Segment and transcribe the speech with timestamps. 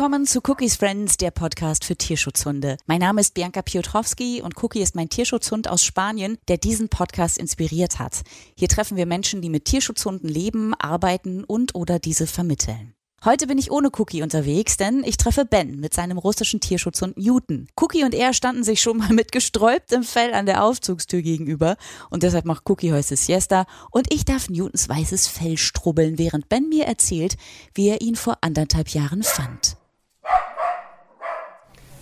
[0.00, 2.78] Willkommen zu Cookies Friends, der Podcast für Tierschutzhunde.
[2.86, 7.36] Mein Name ist Bianca Piotrowski und Cookie ist mein Tierschutzhund aus Spanien, der diesen Podcast
[7.36, 8.22] inspiriert hat.
[8.56, 12.94] Hier treffen wir Menschen, die mit Tierschutzhunden leben, arbeiten und oder diese vermitteln.
[13.26, 17.68] Heute bin ich ohne Cookie unterwegs, denn ich treffe Ben mit seinem russischen Tierschutzhund Newton.
[17.78, 21.76] Cookie und er standen sich schon mal mit gesträubtem Fell an der Aufzugstür gegenüber
[22.08, 26.70] und deshalb macht Cookie heute Siesta und ich darf Newtons weißes Fell strubbeln, während Ben
[26.70, 27.36] mir erzählt,
[27.74, 29.76] wie er ihn vor anderthalb Jahren fand.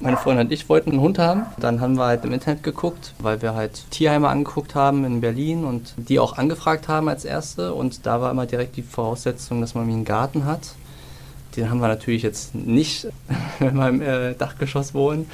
[0.00, 1.46] Meine Freundin und ich wollten einen Hund haben.
[1.58, 5.64] Dann haben wir halt im Internet geguckt, weil wir halt Tierheime angeguckt haben in Berlin
[5.64, 7.74] und die auch angefragt haben als erste.
[7.74, 10.76] Und da war immer direkt die Voraussetzung, dass man einen Garten hat.
[11.56, 13.08] Den haben wir natürlich jetzt nicht,
[13.58, 15.28] wenn wir im äh, Dachgeschoss wohnen.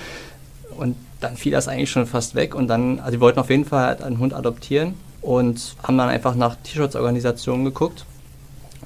[0.79, 2.55] Und dann fiel das eigentlich schon fast weg.
[2.55, 6.35] Und dann, also wir wollten auf jeden Fall einen Hund adoptieren und haben dann einfach
[6.37, 8.07] nach Tierschutzorganisationen geguckt.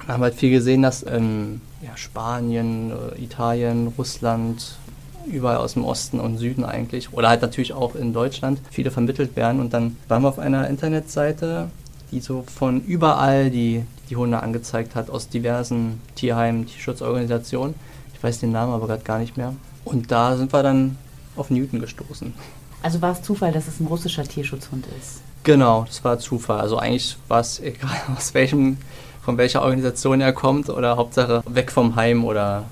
[0.01, 4.77] Und haben halt viel gesehen, dass in ja, Spanien, äh, Italien, Russland,
[5.25, 9.35] überall aus dem Osten und Süden eigentlich, oder halt natürlich auch in Deutschland, viele vermittelt
[9.35, 9.59] werden.
[9.59, 11.69] Und dann waren wir auf einer Internetseite,
[12.11, 17.75] die so von überall die, die Hunde angezeigt hat, aus diversen Tierheimen, Tierschutzorganisationen.
[18.13, 19.53] Ich weiß den Namen aber gerade gar nicht mehr.
[19.85, 20.97] Und da sind wir dann
[21.35, 22.33] auf Newton gestoßen.
[22.81, 25.21] Also war es Zufall, dass es ein russischer Tierschutzhund ist?
[25.43, 26.59] Genau, das war Zufall.
[26.59, 28.77] Also eigentlich war es egal, aus welchem,
[29.21, 32.65] von welcher Organisation er kommt oder Hauptsache weg vom Heim oder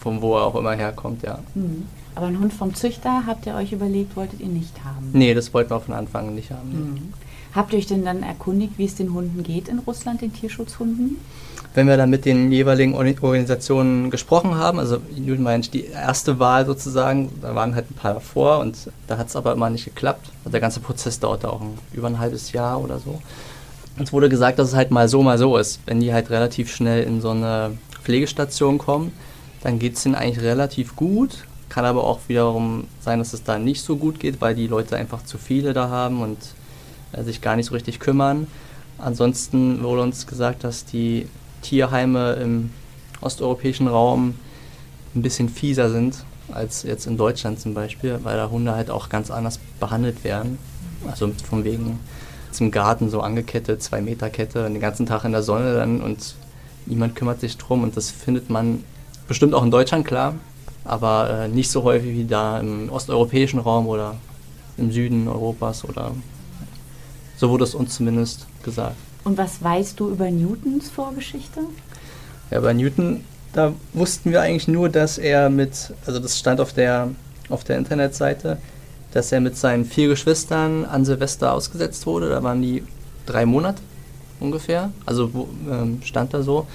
[0.00, 1.38] von wo er auch immer herkommt, ja.
[1.54, 1.86] Mhm.
[2.14, 5.10] Aber einen Hund vom Züchter habt ihr euch überlegt, wolltet ihr nicht haben?
[5.12, 6.70] Nee, das wollten wir von Anfang nicht haben.
[6.70, 7.12] Mhm.
[7.54, 11.16] Habt ihr euch denn dann erkundigt, wie es den Hunden geht in Russland, den Tierschutzhunden?
[11.74, 16.66] Wenn wir dann mit den jeweiligen Organisationen gesprochen haben, also Newton war die erste Wahl
[16.66, 20.30] sozusagen, da waren halt ein paar davor und da hat es aber immer nicht geklappt.
[20.40, 23.20] Also der ganze Prozess dauerte auch ein, über ein halbes Jahr oder so.
[23.98, 25.80] Uns wurde gesagt, dass es halt mal so, mal so ist.
[25.86, 29.12] Wenn die halt relativ schnell in so eine Pflegestation kommen,
[29.62, 31.44] dann geht es ihnen eigentlich relativ gut.
[31.68, 34.96] Kann aber auch wiederum sein, dass es da nicht so gut geht, weil die Leute
[34.96, 36.38] einfach zu viele da haben und
[37.12, 38.46] äh, sich gar nicht so richtig kümmern.
[38.98, 41.28] Ansonsten wurde uns gesagt, dass die
[41.62, 42.70] Tierheime im
[43.20, 44.34] osteuropäischen Raum
[45.14, 49.08] ein bisschen fieser sind als jetzt in Deutschland zum Beispiel, weil da Hunde halt auch
[49.08, 50.58] ganz anders behandelt werden.
[51.10, 52.00] Also von wegen
[52.50, 56.34] zum Garten so angekettet, zwei Meter Kette, den ganzen Tag in der Sonne dann und
[56.86, 58.82] niemand kümmert sich drum und das findet man
[59.28, 60.34] bestimmt auch in Deutschland klar,
[60.84, 64.16] aber äh, nicht so häufig wie da im osteuropäischen Raum oder
[64.76, 66.12] im Süden Europas oder
[67.36, 68.96] so wurde es uns zumindest gesagt.
[69.24, 71.60] Und was weißt du über Newtons Vorgeschichte?
[72.50, 73.22] Ja, bei Newton,
[73.52, 77.10] da wussten wir eigentlich nur, dass er mit, also das stand auf der,
[77.48, 78.58] auf der Internetseite,
[79.12, 82.28] dass er mit seinen vier Geschwistern an Silvester ausgesetzt wurde.
[82.28, 82.82] Da waren die
[83.26, 83.82] drei Monate
[84.40, 84.90] ungefähr.
[85.06, 86.66] Also wo, ähm, stand da so.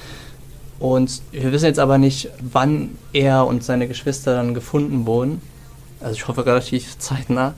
[0.83, 5.41] Und wir wissen jetzt aber nicht, wann er und seine Geschwister dann gefunden wurden.
[6.01, 7.53] Also ich hoffe relativ zeitnah.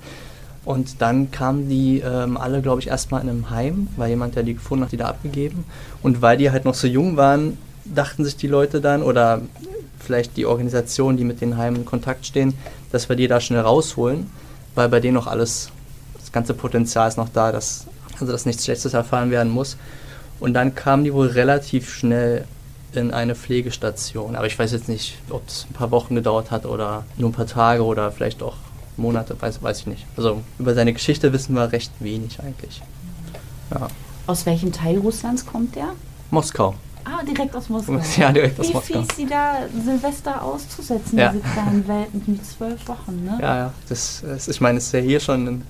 [0.63, 4.43] Und dann kamen die ähm, alle, glaube ich, erstmal in einem Heim, weil jemand, der
[4.43, 5.65] die gefunden hat, die da abgegeben.
[6.03, 9.41] Und weil die halt noch so jung waren, dachten sich die Leute dann, oder
[9.97, 12.53] vielleicht die Organisationen, die mit den Heimen in Kontakt stehen,
[12.91, 14.29] dass wir die da schnell rausholen,
[14.75, 15.71] weil bei denen noch alles,
[16.19, 17.87] das ganze Potenzial ist noch da, dass,
[18.19, 19.77] also dass nichts Schlechtes erfahren werden muss.
[20.39, 22.45] Und dann kamen die wohl relativ schnell
[22.95, 24.35] in eine Pflegestation.
[24.35, 27.33] Aber ich weiß jetzt nicht, ob es ein paar Wochen gedauert hat oder nur ein
[27.33, 28.55] paar Tage oder vielleicht auch
[28.97, 30.05] Monate, weiß, weiß ich nicht.
[30.15, 32.81] Also über seine Geschichte wissen wir recht wenig eigentlich.
[33.71, 33.87] Ja.
[34.27, 35.89] Aus welchem Teil Russlands kommt der?
[36.31, 36.75] Moskau.
[37.03, 37.99] Ah, direkt aus Moskau.
[38.17, 39.01] Ja, direkt aus Wie Moskau.
[39.03, 41.29] fies, sie da Silvester auszusetzen, Ja.
[41.31, 43.37] diese kleinen Welten mit zwölf Wochen, ne?
[43.41, 43.73] Ja, ja.
[43.89, 45.61] Das, das, ich meine, es ist ja hier schon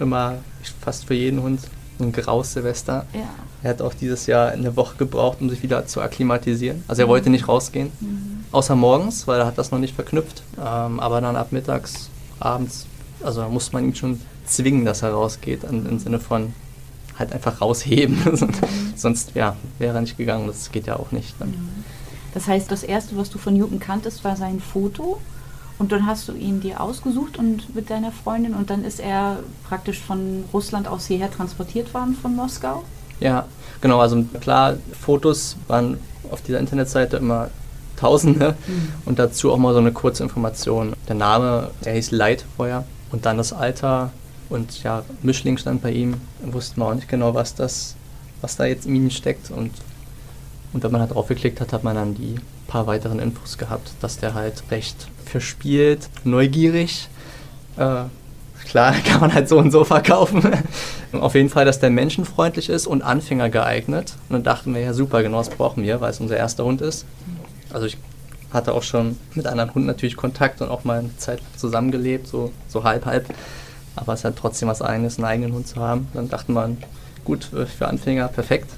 [0.00, 0.34] immer
[0.80, 1.60] fast für jeden Hund
[2.04, 3.06] ein graues Silvester.
[3.12, 3.20] Ja.
[3.62, 6.82] Er hat auch dieses Jahr eine Woche gebraucht, um sich wieder zu akklimatisieren.
[6.88, 8.44] Also er wollte nicht rausgehen, Mhm.
[8.52, 10.42] außer morgens, weil er hat das noch nicht verknüpft.
[10.58, 12.08] Ähm, aber dann ab mittags,
[12.38, 12.86] abends,
[13.22, 16.54] also da muss man ihn schon zwingen, dass er rausgeht, im, im Sinne von
[17.18, 18.16] halt einfach rausheben.
[18.96, 20.46] Sonst ja, wäre er nicht gegangen.
[20.46, 21.34] Das geht ja auch nicht.
[21.38, 21.54] Dann.
[22.32, 25.20] Das heißt, das erste, was du von Newton kanntest, war sein Foto.
[25.80, 29.38] Und dann hast du ihn dir ausgesucht und mit deiner Freundin und dann ist er
[29.66, 32.84] praktisch von Russland aus hierher transportiert worden von Moskau.
[33.18, 33.46] Ja,
[33.80, 33.98] genau.
[33.98, 35.96] Also klar, Fotos waren
[36.30, 37.48] auf dieser Internetseite immer
[37.96, 38.56] Tausende
[39.06, 40.92] und dazu auch mal so eine kurze Information.
[41.08, 44.10] Der Name, der hieß Light vorher und dann das Alter
[44.50, 46.16] und ja, Mischling stand bei ihm.
[46.42, 47.94] Wussten wir auch nicht genau, was das,
[48.42, 49.70] was da jetzt in ihm steckt und
[50.72, 52.36] und wenn man da drauf geklickt hat, hat man dann die
[52.66, 57.08] paar weiteren Infos gehabt, dass der halt recht verspielt, neugierig.
[57.76, 58.04] Äh,
[58.64, 60.42] klar, kann man halt so und so verkaufen.
[61.12, 64.14] Auf jeden Fall, dass der menschenfreundlich ist und Anfänger geeignet.
[64.28, 66.80] Und dann dachten wir, ja super, genau das brauchen wir, weil es unser erster Hund
[66.80, 67.04] ist.
[67.72, 67.96] Also ich
[68.52, 72.52] hatte auch schon mit anderen Hunden natürlich Kontakt und auch mal eine Zeit zusammengelebt, so,
[72.68, 73.26] so halb, halb.
[73.96, 76.08] Aber es ist halt trotzdem was eigenes, einen eigenen Hund zu haben.
[76.14, 76.78] Dann dachte man,
[77.24, 78.70] gut, für Anfänger perfekt.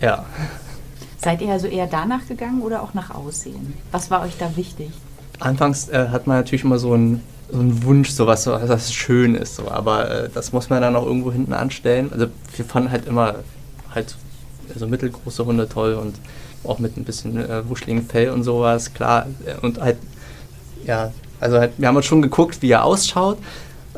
[0.00, 0.24] Ja.
[1.18, 3.74] Seid ihr also eher danach gegangen oder auch nach Aussehen?
[3.90, 4.90] Was war euch da wichtig?
[5.40, 9.34] Anfangs äh, hat man natürlich immer so einen, so einen Wunsch, so, dass es schön
[9.34, 9.56] ist.
[9.56, 9.70] So.
[9.70, 12.10] Aber äh, das muss man dann auch irgendwo hinten anstellen.
[12.12, 13.36] Also wir fanden halt immer
[13.94, 14.16] halt
[14.74, 16.16] so mittelgroße Hunde toll und
[16.64, 19.26] auch mit ein bisschen äh, wuscheligen Fell und sowas, klar.
[19.44, 19.96] Äh, und halt,
[20.84, 23.38] ja, also halt, wir haben uns schon geguckt, wie er ausschaut.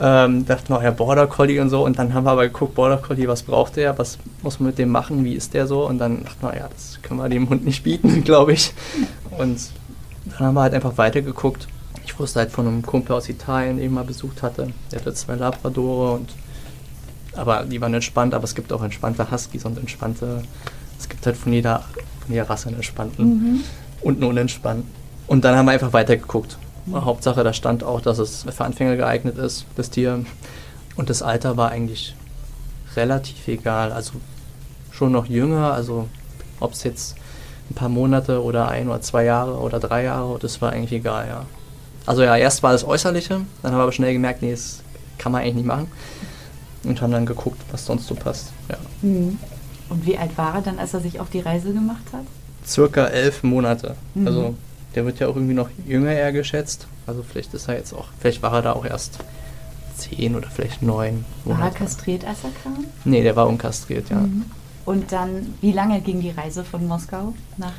[0.01, 1.85] Ähm, dachten wir, ja, Border Collie und so.
[1.85, 3.99] Und dann haben wir aber geguckt, Border Collie, was braucht der?
[3.99, 5.25] Was muss man mit dem machen?
[5.25, 5.87] Wie ist der so?
[5.87, 8.73] Und dann dachten wir, ja, das können wir dem Hund nicht bieten, glaube ich.
[9.37, 9.59] Und
[10.27, 11.67] dann haben wir halt einfach weitergeguckt.
[12.05, 14.69] Ich wusste halt von einem Kumpel aus Italien, den ich mal besucht hatte.
[14.93, 16.31] Der hatte zwei Labradore und
[17.37, 20.43] aber die waren entspannt, aber es gibt auch entspannte Huskies und entspannte.
[20.99, 21.85] Es gibt halt von jeder,
[22.25, 23.61] von jeder Rasse einen entspannten mhm.
[24.01, 24.91] und einen unentspannten.
[25.29, 26.59] Und dann haben wir einfach weitergeguckt.
[26.89, 27.05] Mhm.
[27.05, 30.25] Hauptsache, da stand auch, dass es für Anfänger geeignet ist, das Tier.
[30.97, 32.15] Und das Alter war eigentlich
[32.97, 33.93] relativ egal.
[33.93, 34.13] Also
[34.91, 36.09] schon noch jünger, also
[36.61, 37.17] ob es jetzt
[37.71, 41.29] ein paar Monate oder ein oder zwei Jahre oder drei Jahre, das war eigentlich egal,
[41.29, 41.45] ja.
[42.07, 44.81] Also ja, erst war das Äußerliche, dann haben wir aber schnell gemerkt, nee, das
[45.19, 45.89] kann man eigentlich nicht machen.
[46.85, 48.77] Und haben dann geguckt, was sonst so passt, ja.
[49.03, 49.39] Mhm.
[49.91, 52.25] Und wie alt war er dann, als er sich auf die Reise gemacht hat?
[52.67, 53.95] Circa elf Monate.
[54.15, 54.27] Mhm.
[54.27, 54.55] Also
[54.95, 56.87] der wird ja auch irgendwie noch jünger eher geschätzt.
[57.07, 59.19] Also vielleicht ist er jetzt auch, vielleicht war er da auch erst
[59.97, 61.25] zehn oder vielleicht neun.
[61.45, 61.63] Monate.
[61.63, 62.85] War er kastriert, als er kam?
[63.05, 64.17] Nee, der war unkastriert, ja.
[64.17, 64.45] Mhm.
[64.85, 67.73] Und dann, wie lange ging die Reise von Moskau nach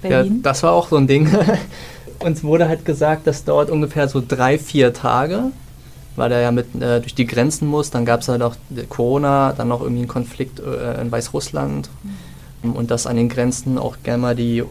[0.00, 0.36] Berlin?
[0.36, 1.28] Ja, das war auch so ein Ding.
[2.20, 5.50] Uns wurde halt gesagt, das dauert ungefähr so drei, vier Tage,
[6.14, 7.90] weil er ja mit äh, durch die Grenzen muss.
[7.90, 8.56] Dann gab es halt auch
[8.88, 11.90] Corona, dann noch irgendwie einen Konflikt äh, in Weißrussland.
[12.62, 12.72] Mhm.
[12.72, 14.64] Und dass an den Grenzen auch gerne mal die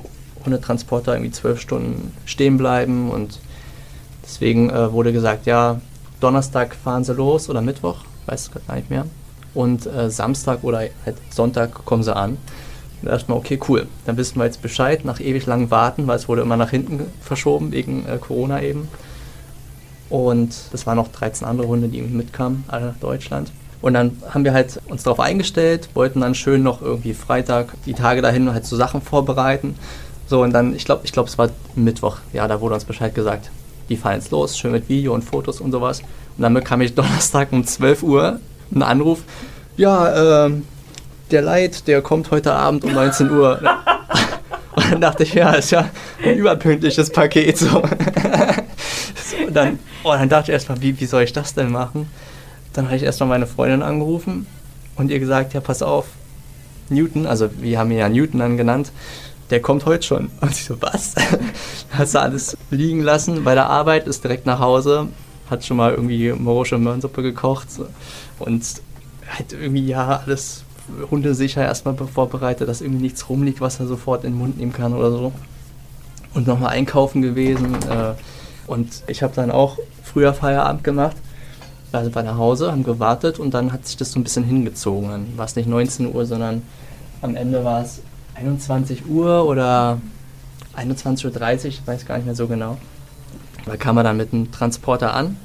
[0.46, 3.10] Hundetransporter irgendwie zwölf Stunden stehen bleiben.
[3.12, 3.40] Und
[4.24, 5.80] deswegen äh, wurde gesagt, ja,
[6.20, 9.06] Donnerstag fahren sie los oder Mittwoch, weiß es gar nicht mehr
[9.56, 12.38] und äh, Samstag oder halt Sonntag kommen sie an.
[13.02, 16.28] Dachte man, okay, cool, dann wissen wir jetzt Bescheid, nach ewig langem Warten, weil es
[16.28, 18.88] wurde immer nach hinten verschoben, wegen äh, Corona eben.
[20.10, 23.52] Und das waren noch 13 andere Hunde, die mitkamen, alle nach Deutschland.
[23.82, 27.94] Und dann haben wir halt uns darauf eingestellt, wollten dann schön noch irgendwie Freitag die
[27.94, 29.76] Tage dahin halt so Sachen vorbereiten.
[30.28, 33.14] So, und dann, ich glaube, ich glaube, es war Mittwoch, ja, da wurde uns Bescheid
[33.14, 33.52] gesagt,
[33.90, 36.02] die fahren jetzt los, schön mit Video und Fotos und sowas.
[36.38, 38.40] Und dann bekam ich Donnerstag um 12 Uhr
[38.72, 39.22] einen Anruf,
[39.78, 40.66] ja, ähm,
[41.32, 43.60] der Leid, der kommt heute Abend um 19 Uhr.
[44.76, 45.90] Und dann dachte ich, ja, ist ja
[46.24, 47.58] ein überpünktliches Paket.
[47.58, 47.68] So.
[49.16, 52.10] so dann, oh, dann dachte ich erstmal, wie, wie soll ich das denn machen?
[52.74, 54.48] Dann habe ich erstmal meine Freundin angerufen
[54.98, 56.08] und ihr gesagt, ja, pass auf,
[56.90, 58.92] Newton, also wir haben ihn ja Newton dann genannt,
[59.50, 60.30] der kommt heute schon.
[60.42, 61.16] Und ich so, was?
[61.92, 65.08] Hast du alles liegen lassen bei der Arbeit, ist direkt nach Hause,
[65.50, 67.68] hat schon mal irgendwie morische Möhrensuppe gekocht
[68.40, 68.64] und
[69.30, 70.64] halt irgendwie ja alles
[71.10, 74.94] hundesicher erstmal vorbereitet, dass irgendwie nichts rumliegt, was er sofort in den Mund nehmen kann
[74.94, 75.32] oder so.
[76.34, 77.76] Und nochmal einkaufen gewesen.
[77.90, 78.14] Äh,
[78.68, 81.16] und ich habe dann auch früher Feierabend gemacht.
[81.92, 85.10] Also bei nach Hause, haben gewartet und dann hat sich das so ein bisschen hingezogen.
[85.10, 86.62] Dann war es nicht 19 Uhr, sondern
[87.22, 88.02] am Ende war es
[88.36, 90.00] 21 Uhr oder
[90.78, 92.78] 21.30 Uhr, ich weiß gar nicht mehr so genau.
[93.66, 95.38] Da kam er dann mit dem Transporter an.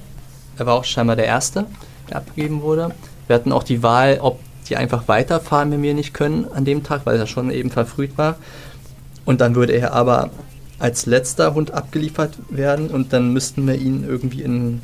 [0.59, 1.66] Er war auch scheinbar der Erste,
[2.09, 2.94] der abgegeben wurde.
[3.26, 6.82] Wir hatten auch die Wahl, ob die einfach weiterfahren, wenn wir nicht können an dem
[6.82, 8.37] Tag, weil er schon eben verfrüht war.
[9.25, 10.30] Und dann würde er aber
[10.78, 14.80] als letzter Hund abgeliefert werden und dann müssten wir ihn irgendwie in,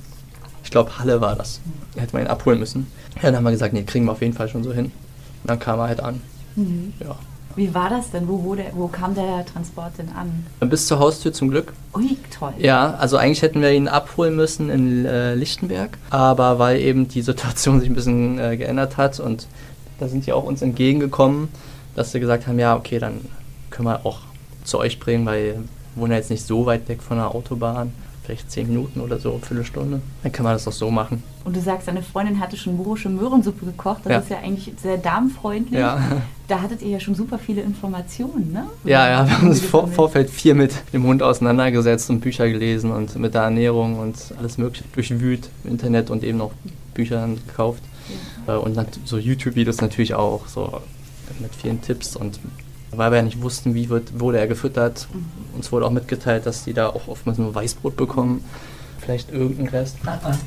[0.62, 1.60] ich glaube, Halle war das.
[1.96, 2.86] Hätten wir ihn abholen müssen.
[3.16, 4.86] Ja, dann haben wir gesagt, nee, kriegen wir auf jeden Fall schon so hin.
[4.86, 6.20] Und dann kam er halt an.
[6.54, 6.92] Mhm.
[7.00, 7.16] Ja.
[7.56, 8.28] Wie war das denn?
[8.28, 10.46] Wo, wurde, wo kam der Transport denn an?
[10.68, 11.72] Bis zur Haustür zum Glück.
[11.94, 12.52] Ui, toll.
[12.58, 17.22] Ja, also eigentlich hätten wir ihn abholen müssen in äh, Lichtenberg, aber weil eben die
[17.22, 19.46] Situation sich ein bisschen äh, geändert hat und
[19.98, 21.48] da sind sie auch uns entgegengekommen,
[21.94, 23.22] dass sie gesagt haben, ja, okay, dann
[23.70, 24.20] können wir auch
[24.64, 27.92] zu euch bringen, weil wir wohnen ja jetzt nicht so weit weg von der Autobahn
[28.26, 30.00] vielleicht zehn Minuten oder so, eine Viertelstunde.
[30.23, 31.23] Dann kann man das doch so machen.
[31.45, 34.00] Und du sagst, deine Freundin hatte schon morische Möhrensuppe gekocht.
[34.04, 34.18] Das ja.
[34.18, 35.78] ist ja eigentlich sehr darmfreundlich.
[35.80, 36.00] Ja.
[36.49, 38.66] Da hattet ihr ja schon super viele Informationen, ne?
[38.85, 42.92] Ja, ja, wir haben uns vor Vorfeld viel mit dem Hund auseinandergesetzt und Bücher gelesen
[42.92, 46.52] und mit der Ernährung und alles mögliche durchwühlt im Internet und eben auch
[46.95, 47.83] Bücher gekauft.
[48.47, 48.54] Ja.
[48.54, 50.80] Äh, und so YouTube-Videos natürlich auch, so
[51.40, 52.38] mit vielen Tipps und
[52.92, 55.09] weil wir ja nicht wussten, wie wird, wurde er gefüttert.
[55.12, 55.25] Mhm.
[55.56, 58.44] Uns wurde auch mitgeteilt, dass die da auch oftmals nur Weißbrot bekommen.
[58.98, 59.96] Vielleicht irgendein Rest.
[60.04, 60.38] Ah, ah.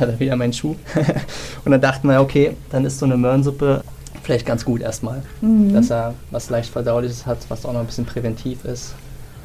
[0.00, 0.74] Hat er wieder meinen Schuh.
[1.64, 3.84] und dann dachten wir, okay, dann ist so eine Möhrensuppe
[4.22, 5.74] vielleicht ganz gut erstmal, mhm.
[5.74, 8.94] dass er was leicht verdauliches hat, was auch noch ein bisschen präventiv ist.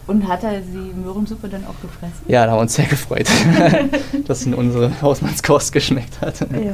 [0.05, 2.21] Und hat er die Möhrensuppe dann auch gefressen?
[2.27, 3.27] Ja, da haben wir uns sehr gefreut,
[4.27, 6.39] dass es in unsere Hausmannskost geschmeckt hat.
[6.39, 6.73] Ja.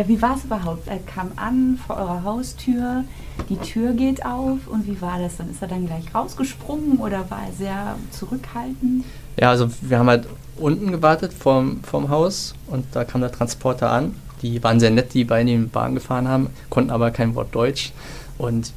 [0.00, 0.88] Ja, wie war es überhaupt?
[0.88, 3.04] Er kam an vor eurer Haustür,
[3.50, 5.50] die Tür geht auf und wie war das dann?
[5.50, 9.04] Ist er dann gleich rausgesprungen oder war er sehr zurückhaltend?
[9.38, 10.26] Ja, also wir haben halt
[10.56, 14.14] unten gewartet vorm, vorm Haus und da kam der Transporter an.
[14.40, 17.54] Die waren sehr nett, die beiden, die in Bahn gefahren haben, konnten aber kein Wort
[17.54, 17.92] Deutsch
[18.38, 18.72] und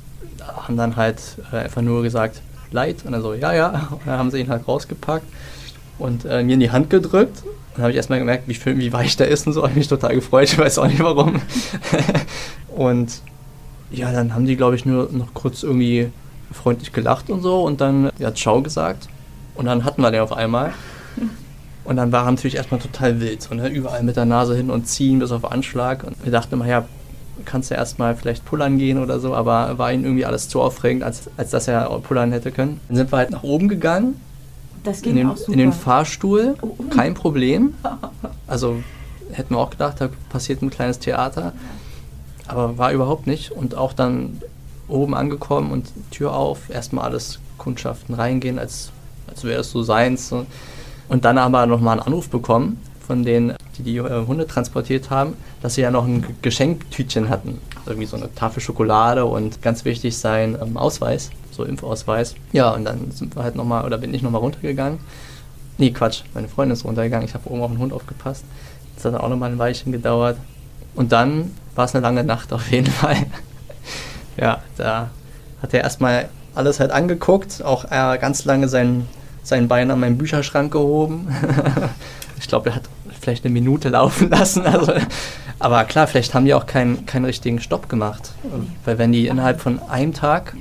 [0.46, 1.22] haben dann halt
[1.54, 2.98] äh, einfach nur gesagt, leid.
[3.06, 3.70] Und dann so, ja, ja.
[3.92, 5.28] Und dann haben sie ihn halt rausgepackt
[6.00, 7.44] und äh, mir in die Hand gedrückt.
[7.74, 9.62] Dann habe ich erstmal gemerkt, wie, wie weich der ist und so.
[9.62, 10.50] Habe ich mich total gefreut.
[10.50, 11.42] Ich weiß auch nicht warum.
[12.76, 13.22] und
[13.92, 16.10] ja, dann haben die, glaube ich, nur noch kurz irgendwie
[16.52, 19.08] freundlich gelacht und so und dann ja, Ciao gesagt.
[19.56, 20.74] Und dann hatten wir den auf einmal.
[21.84, 23.42] Und dann war er natürlich erstmal total wild.
[23.42, 23.68] So, ne?
[23.68, 26.04] Überall mit der Nase hin und ziehen bis auf Anschlag.
[26.04, 26.86] Und wir dachten immer, ja,
[27.46, 31.04] kannst du erstmal vielleicht pullern gehen oder so, aber war ihm irgendwie alles zu aufregend,
[31.04, 32.80] als, als dass er pullern hätte können.
[32.88, 34.20] Dann sind wir halt nach oben gegangen.
[34.84, 35.54] Das ging in den, auch super.
[35.54, 36.84] In den Fahrstuhl, oh, oh.
[36.90, 37.76] kein Problem.
[38.48, 38.84] Also
[39.32, 41.54] hätten wir auch gedacht, da passiert ein kleines Theater.
[42.48, 43.52] Aber war überhaupt nicht.
[43.52, 44.42] Und auch dann
[44.88, 48.92] oben angekommen und Tür auf, erstmal alles Kundschaften reingehen, als,
[49.28, 50.34] als wäre es so seins.
[51.10, 55.10] Und dann haben wir nochmal einen Anruf bekommen von denen, die die äh, Hunde transportiert
[55.10, 57.60] haben, dass sie ja noch ein Geschenktütchen hatten.
[57.86, 62.36] Irgendwie so eine Tafel Schokolade und ganz wichtig sein ähm, Ausweis, so Impfausweis.
[62.52, 65.00] Ja, und dann sind wir halt nochmal, oder bin ich nochmal runtergegangen.
[65.78, 67.28] Nee, Quatsch, meine Freundin ist runtergegangen.
[67.28, 68.46] Ich habe oben auf den Hund aufgepasst.
[68.96, 70.38] Das hat auch nochmal ein Weilchen gedauert.
[70.96, 73.18] Und dann war es eine lange Nacht auf jeden Fall.
[74.38, 75.10] ja, da
[75.62, 79.08] hat er erstmal alles halt angeguckt, auch äh, ganz lange sein,
[79.42, 81.28] sein Bein an meinen Bücherschrank gehoben.
[82.40, 82.84] ich glaube, er hat
[83.20, 84.66] vielleicht eine Minute laufen lassen.
[84.66, 84.94] Also,
[85.60, 88.32] aber klar, vielleicht haben die auch keinen, keinen richtigen Stopp gemacht.
[88.86, 90.56] Weil wenn die innerhalb von einem Tag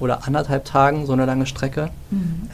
[0.00, 1.90] oder anderthalb Tagen so eine lange Strecke.
[2.10, 2.48] Mhm.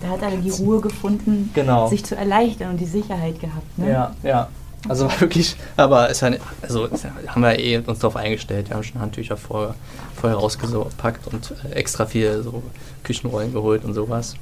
[0.00, 1.88] Da hat er die Ruhe gefunden, genau.
[1.88, 3.78] sich zu erleichtern und die Sicherheit gehabt.
[3.78, 3.90] Ne?
[3.90, 4.48] Ja, ja.
[4.86, 6.88] Also wirklich, aber es also
[7.26, 8.68] haben wir eh uns darauf eingestellt.
[8.68, 9.74] Wir haben schon Handtücher vor,
[10.14, 12.62] vorher rausgepackt und extra viel so
[13.02, 14.36] Küchenrollen geholt und sowas.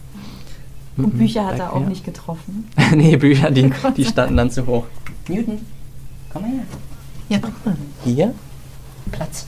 [0.97, 1.19] Und mhm.
[1.19, 2.69] Bücher hat er auch nicht getroffen?
[2.95, 4.85] nee, Bücher, die, die standen dann zu hoch.
[5.29, 5.65] Newton,
[6.33, 6.63] komm her.
[7.29, 7.77] Ja, guck mal.
[8.05, 8.35] Hier?
[9.11, 9.47] Platz.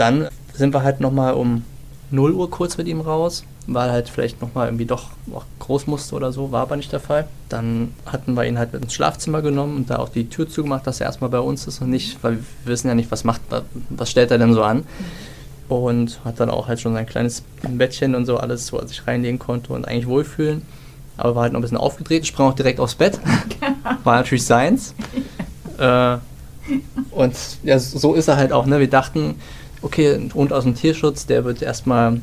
[0.00, 1.62] Dann sind wir halt nochmal um
[2.10, 5.10] 0 Uhr kurz mit ihm raus, weil halt vielleicht nochmal irgendwie doch
[5.58, 7.28] groß musste oder so, war aber nicht der Fall.
[7.50, 11.00] Dann hatten wir ihn halt ins Schlafzimmer genommen und da auch die Tür zugemacht, dass
[11.00, 13.42] er erstmal bei uns ist und nicht, weil wir wissen ja nicht, was macht,
[13.90, 14.84] was stellt er denn so an.
[15.68, 19.06] Und hat dann auch halt schon sein kleines Bettchen und so alles, wo er sich
[19.06, 20.62] reinlegen konnte und eigentlich wohlfühlen.
[21.18, 23.20] Aber war halt noch ein bisschen aufgedreht, sprang auch direkt aufs Bett.
[24.04, 24.94] War natürlich seins.
[25.76, 26.16] äh,
[27.10, 28.64] und ja, so ist er halt auch.
[28.64, 28.80] Ne?
[28.80, 29.34] Wir dachten,
[29.82, 32.20] okay, ein Hund aus dem Tierschutz, der wird erstmal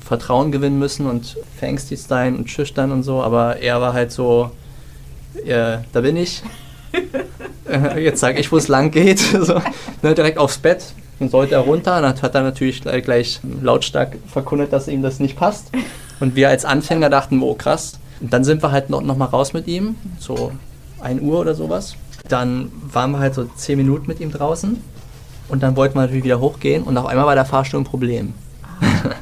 [0.00, 4.50] Vertrauen gewinnen müssen und verängstigt sein und schüchtern und so, aber er war halt so,
[5.44, 6.42] äh, da bin ich.
[7.98, 9.18] Jetzt sage ich, wo es lang geht.
[9.40, 9.60] so,
[10.02, 12.00] ne, direkt aufs Bett, dann sollte er runter.
[12.00, 15.70] Dann hat er natürlich gleich lautstark verkundet, dass ihm das nicht passt.
[16.20, 17.98] Und wir als Anfänger dachten, oh krass.
[18.20, 20.52] Und dann sind wir halt noch, noch mal raus mit ihm, so
[21.00, 21.94] 1 Uhr oder sowas.
[22.28, 24.82] Dann waren wir halt so 10 Minuten mit ihm draußen.
[25.48, 26.82] Und dann wollten wir natürlich wieder hochgehen.
[26.82, 28.34] Und auf einmal war der Fahrstuhl ein Problem.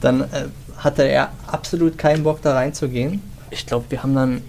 [0.00, 0.46] dann äh,
[0.78, 3.22] hatte er absolut keinen Bock da reinzugehen.
[3.50, 4.42] Ich glaube, wir haben dann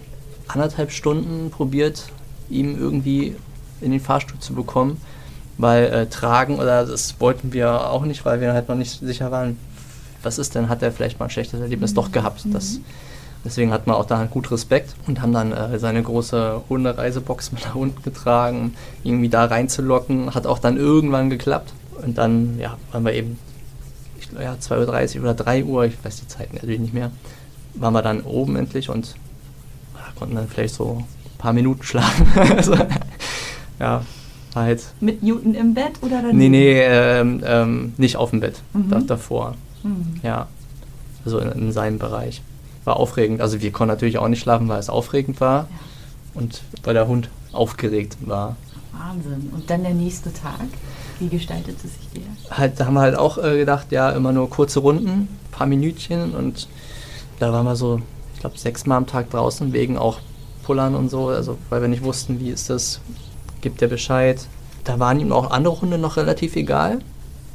[0.48, 2.08] anderthalb Stunden probiert,
[2.50, 3.36] ihm irgendwie
[3.82, 5.00] in den Fahrstuhl zu bekommen
[5.58, 9.32] weil äh, tragen oder das wollten wir auch nicht, weil wir halt noch nicht sicher
[9.32, 9.58] waren,
[10.22, 11.96] was ist denn, hat er vielleicht mal ein schlechtes Erlebnis mhm.
[11.96, 12.42] doch gehabt.
[12.52, 12.86] Das, mhm.
[13.48, 17.66] Deswegen hatten wir auch da gut Respekt und haben dann äh, seine große Hundereisebox mit
[17.66, 20.36] nach unten getragen, irgendwie da reinzulocken.
[20.36, 21.74] Hat auch dann irgendwann geklappt.
[22.04, 23.40] Und dann ja, waren wir eben
[24.20, 27.12] ich, ja, 2.30 Uhr oder 3 Uhr, ich weiß die Zeit natürlich nicht mehr,
[27.74, 29.16] waren wir dann oben endlich und
[29.96, 32.28] ja, konnten dann vielleicht so ein paar Minuten schlafen.
[32.56, 32.76] also,
[33.80, 34.04] ja,
[34.56, 34.84] halt.
[35.00, 36.38] Mit Newton im Bett oder daneben?
[36.38, 38.90] Nee, nee, ähm, ähm, nicht auf dem Bett, mhm.
[38.90, 39.56] da, davor.
[39.84, 40.20] Mhm.
[40.24, 40.48] Ja,
[41.26, 42.42] also in, in, seinem Bereich.
[42.88, 43.42] War aufregend.
[43.42, 46.42] Also wir konnten natürlich auch nicht schlafen, weil es aufregend war ja.
[46.42, 48.56] und weil der Hund aufgeregt war.
[48.94, 49.52] Wahnsinn.
[49.54, 50.68] Und dann der nächste Tag?
[51.20, 52.58] Wie gestaltete sich der?
[52.58, 56.34] Halt, da haben wir halt auch äh, gedacht, ja, immer nur kurze Runden, paar Minütchen
[56.34, 56.70] und
[57.40, 58.02] da waren wir so,
[58.36, 60.20] ich glaube, sechsmal am Tag draußen, wegen auch
[60.64, 63.02] Pullern und so, also weil wir nicht wussten, wie ist das,
[63.60, 64.40] gibt er Bescheid.
[64.86, 67.00] Da waren ihm auch andere Hunde noch relativ egal.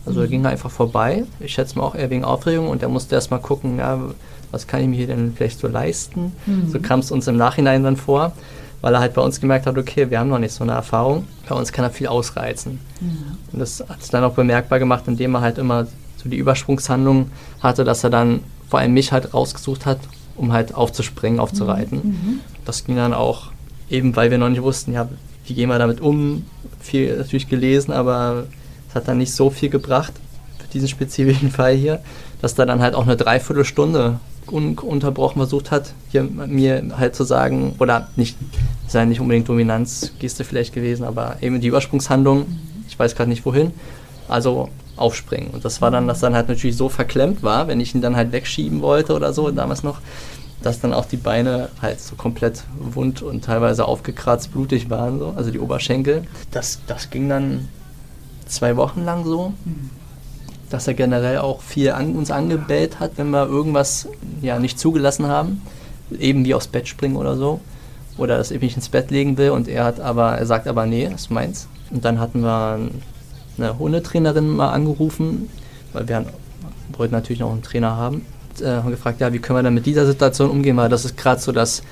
[0.04, 0.30] Also er mhm.
[0.30, 1.24] ging einfach vorbei.
[1.40, 3.98] Ich schätze mal auch eher wegen Aufregung und er musste erst mal gucken, ja,
[4.52, 6.32] was kann ich mir hier denn vielleicht so leisten.
[6.46, 6.68] Mhm.
[6.70, 8.32] So kam es uns im Nachhinein dann vor.
[8.82, 11.24] weil er halt bei uns gemerkt hat, okay, wir haben noch nicht so eine Erfahrung,
[11.48, 12.80] bei uns kann er viel ausreizen.
[13.00, 13.38] Mhm.
[13.52, 17.30] Und das hat es dann auch bemerkbar gemacht, indem er halt immer so die Übersprungshandlung
[17.60, 19.98] hatte, dass er dann vor allem mich halt rausgesucht hat,
[20.36, 21.98] um halt aufzuspringen, aufzureiten.
[21.98, 22.10] Mhm.
[22.10, 22.40] mhm.
[22.64, 23.52] Das ging dann auch
[23.88, 25.08] eben, weil wir noch nicht wussten, ja,
[25.46, 26.44] wie gehen wir damit um,
[26.80, 28.44] viel natürlich gelesen, aber
[28.88, 30.12] es hat dann nicht so viel gebracht
[30.58, 32.00] für diesen spezifischen Fall hier,
[32.40, 34.18] dass da dann halt auch eine Dreiviertelstunde
[34.52, 38.36] ununterbrochen versucht hat, hier mir halt zu sagen, oder nicht,
[38.92, 42.46] ja nicht unbedingt Dominanzgeste vielleicht gewesen, aber eben die Übersprungshandlung,
[42.88, 43.72] ich weiß gerade nicht wohin,
[44.28, 45.50] also aufspringen.
[45.50, 48.16] Und das war dann, dass dann halt natürlich so verklemmt war, wenn ich ihn dann
[48.16, 50.00] halt wegschieben wollte oder so, damals noch,
[50.62, 55.32] dass dann auch die Beine halt so komplett wund und teilweise aufgekratzt, blutig waren, so,
[55.34, 56.24] also die Oberschenkel.
[56.50, 57.68] Das, das ging dann
[58.46, 59.54] zwei Wochen lang so.
[59.64, 60.01] Mhm
[60.72, 64.08] dass er generell auch viel an uns angebellt hat, wenn wir irgendwas
[64.40, 65.62] ja, nicht zugelassen haben,
[66.18, 67.60] eben wie aufs Bett springen oder so,
[68.16, 69.50] oder dass ich mich ins Bett legen will.
[69.50, 71.68] Und er hat aber, er sagt aber nee, das ist meins.
[71.90, 72.78] Und dann hatten wir
[73.58, 75.50] eine Hundetrainerin mal angerufen,
[75.92, 76.24] weil wir
[76.96, 79.74] wollten natürlich noch einen Trainer haben, und, äh, haben gefragt, ja, wie können wir dann
[79.74, 81.82] mit dieser Situation umgehen, weil das ist gerade so das,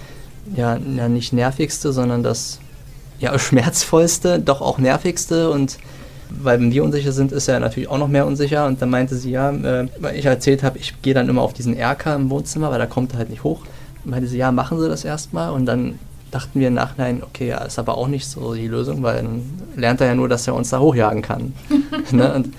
[0.55, 2.61] ja, nicht nervigste, sondern das
[3.19, 5.51] ja, schmerzvollste, doch auch nervigste.
[5.51, 5.79] Und
[6.31, 8.67] weil wenn wir unsicher sind, ist er natürlich auch noch mehr unsicher.
[8.67, 11.53] Und dann meinte sie, ja, äh, weil ich erzählt habe, ich gehe dann immer auf
[11.53, 13.63] diesen Erker im Wohnzimmer, weil da kommt er halt nicht hoch.
[14.05, 15.51] Und meinte sie, ja, machen Sie das erstmal.
[15.51, 15.99] Und dann
[16.31, 19.43] dachten wir im Nachhinein, okay, ja, ist aber auch nicht so die Lösung, weil dann
[19.77, 21.55] lernt er ja nur, dass er uns da hochjagen kann.
[22.13, 22.35] ne?
[22.35, 22.55] Und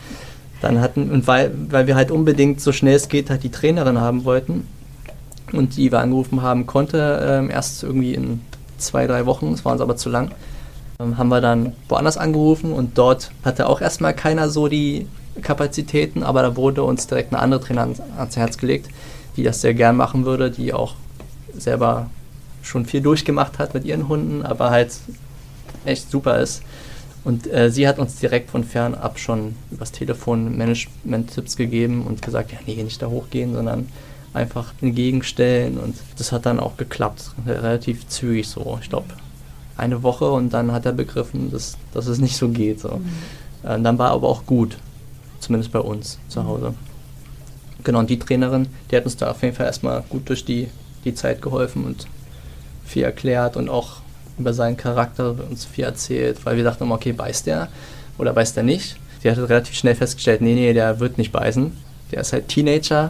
[0.62, 4.00] dann hatten, und weil, weil wir halt unbedingt so schnell es geht halt die Trainerin
[4.00, 4.68] haben wollten
[5.54, 8.42] und die wir angerufen haben, konnte ähm, erst irgendwie in
[8.78, 10.32] zwei, drei Wochen, es war uns aber zu lang,
[11.18, 15.08] haben wir dann woanders angerufen und dort hatte auch erstmal keiner so die
[15.42, 17.88] Kapazitäten, aber da wurde uns direkt eine andere Trainer
[18.18, 18.90] ans Herz gelegt,
[19.38, 20.96] die das sehr gern machen würde, die auch
[21.58, 22.10] selber
[22.62, 24.92] schon viel durchgemacht hat mit ihren Hunden, aber halt
[25.86, 26.62] echt super ist.
[27.24, 32.52] Und äh, sie hat uns direkt von fernab schon übers Telefon Management-Tipps gegeben und gesagt,
[32.52, 33.88] ja, nee, nicht da hochgehen, sondern
[34.34, 35.78] einfach entgegenstellen.
[35.78, 38.80] Und das hat dann auch geklappt, relativ zügig so.
[38.82, 39.06] Ich glaube,
[39.82, 42.80] eine Woche und dann hat er begriffen, dass, dass es nicht so geht.
[42.80, 42.98] So.
[42.98, 43.70] Mhm.
[43.70, 44.78] Äh, dann war aber auch gut,
[45.40, 46.74] zumindest bei uns zu Hause.
[47.84, 50.70] Genau, und die Trainerin, die hat uns da auf jeden Fall erstmal gut durch die,
[51.04, 52.06] die Zeit geholfen und
[52.86, 53.98] viel erklärt und auch
[54.38, 57.70] über seinen Charakter uns viel erzählt, weil wir dachten, okay, beißt der
[58.20, 58.98] oder beißt der nicht?
[59.24, 61.72] Die hat relativ schnell festgestellt, nee, nee, der wird nicht beißen.
[62.12, 63.10] Der ist halt Teenager,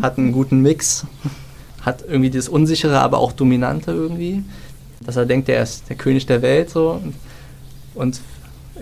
[0.00, 1.06] hat einen guten Mix,
[1.82, 4.44] hat irgendwie das Unsichere, aber auch Dominante irgendwie
[5.00, 7.00] dass er denkt, er ist der König der Welt so
[7.94, 8.20] und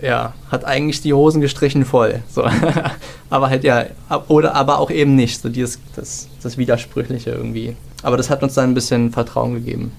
[0.01, 2.21] ja, hat eigentlich die Hosen gestrichen voll.
[2.29, 2.45] So.
[3.29, 3.85] aber halt ja,
[4.27, 5.41] oder aber auch eben nicht.
[5.41, 7.75] So dieses, das, das Widersprüchliche irgendwie.
[8.03, 9.91] Aber das hat uns dann ein bisschen Vertrauen gegeben.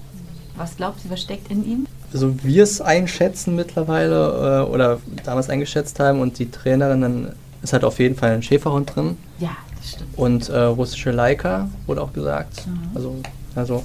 [0.55, 1.87] Was glaubt ihr, was steckt in ihm?
[2.13, 7.73] Also wir es einschätzen mittlerweile äh, oder damals eingeschätzt haben und die Trainerin, dann ist
[7.73, 9.17] halt auf jeden Fall ein Schäferhund drin.
[9.39, 10.17] Ja, das stimmt.
[10.17, 12.67] Und äh, russische Leica wurde auch gesagt.
[12.67, 12.95] Mhm.
[12.95, 13.15] Also,
[13.55, 13.83] also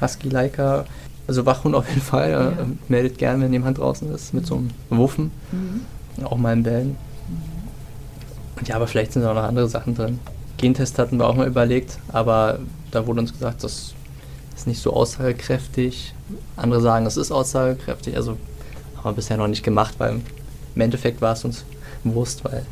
[0.00, 0.86] Husky Leica
[1.30, 2.30] also Wachhund auf jeden Fall.
[2.32, 2.52] Ja.
[2.88, 5.30] Meldet gern, wenn jemand draußen ist, mit so einem Wuffen.
[5.52, 6.24] Mhm.
[6.24, 6.88] Auch mal in Bällen.
[6.88, 8.58] Mhm.
[8.58, 10.18] Und ja, aber vielleicht sind da auch noch andere Sachen drin.
[10.56, 12.58] Gentest hatten wir auch mal überlegt, aber
[12.90, 13.94] da wurde uns gesagt, das
[14.56, 16.14] ist nicht so aussagekräftig.
[16.56, 18.16] Andere sagen, es ist aussagekräftig.
[18.16, 18.32] Also
[18.96, 20.20] haben wir bisher noch nicht gemacht, weil
[20.74, 21.64] im Endeffekt war es uns
[22.02, 22.66] bewusst, weil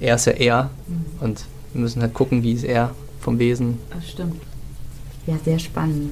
[0.00, 1.04] er ist ja er mhm.
[1.20, 3.78] und wir müssen halt gucken, wie ist er vom Wesen.
[3.90, 4.42] Das stimmt.
[5.26, 6.10] Ja, sehr spannend.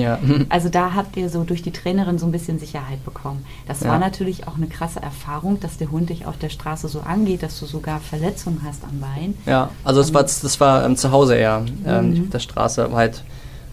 [0.00, 0.18] Ja.
[0.48, 3.44] Also da habt ihr so durch die Trainerin so ein bisschen Sicherheit bekommen.
[3.66, 3.88] Das ja.
[3.88, 7.42] war natürlich auch eine krasse Erfahrung, dass der Hund dich auf der Straße so angeht,
[7.42, 9.34] dass du sogar Verletzungen hast am Bein.
[9.44, 12.22] Ja, also das war, das war ähm, zu Hause eher, ähm, mhm.
[12.22, 13.24] auf der Straße, halt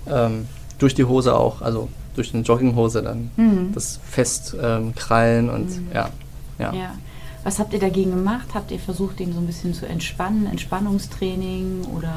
[0.08, 0.48] ähm,
[0.80, 3.72] durch die Hose auch, also durch eine Jogginghose dann, mhm.
[3.74, 5.88] das Festkrallen ähm, und mhm.
[5.94, 6.10] ja,
[6.60, 6.74] ja.
[6.74, 6.92] ja.
[7.44, 8.48] Was habt ihr dagegen gemacht?
[8.54, 12.14] Habt ihr versucht, ihn so ein bisschen zu entspannen, Entspannungstraining oder...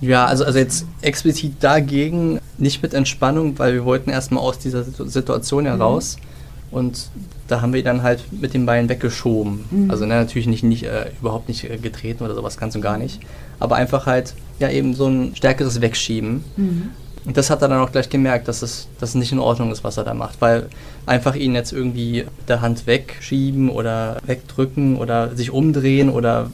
[0.00, 4.84] Ja, also, also jetzt explizit dagegen nicht mit Entspannung, weil wir wollten erstmal aus dieser
[4.84, 6.16] Situation heraus.
[6.16, 6.76] Mhm.
[6.76, 7.08] Und
[7.48, 9.64] da haben wir dann halt mit den Beinen weggeschoben.
[9.70, 9.90] Mhm.
[9.90, 12.98] Also ne, natürlich nicht, nicht äh, überhaupt nicht äh, getreten oder sowas, ganz und gar
[12.98, 13.20] nicht.
[13.58, 16.44] Aber einfach halt ja eben so ein stärkeres Wegschieben.
[16.56, 16.90] Mhm.
[17.24, 19.72] Und das hat er dann auch gleich gemerkt, dass es, dass es nicht in Ordnung
[19.72, 20.40] ist, was er da macht.
[20.40, 20.68] Weil
[21.06, 26.50] einfach ihn jetzt irgendwie mit der Hand wegschieben oder wegdrücken oder sich umdrehen oder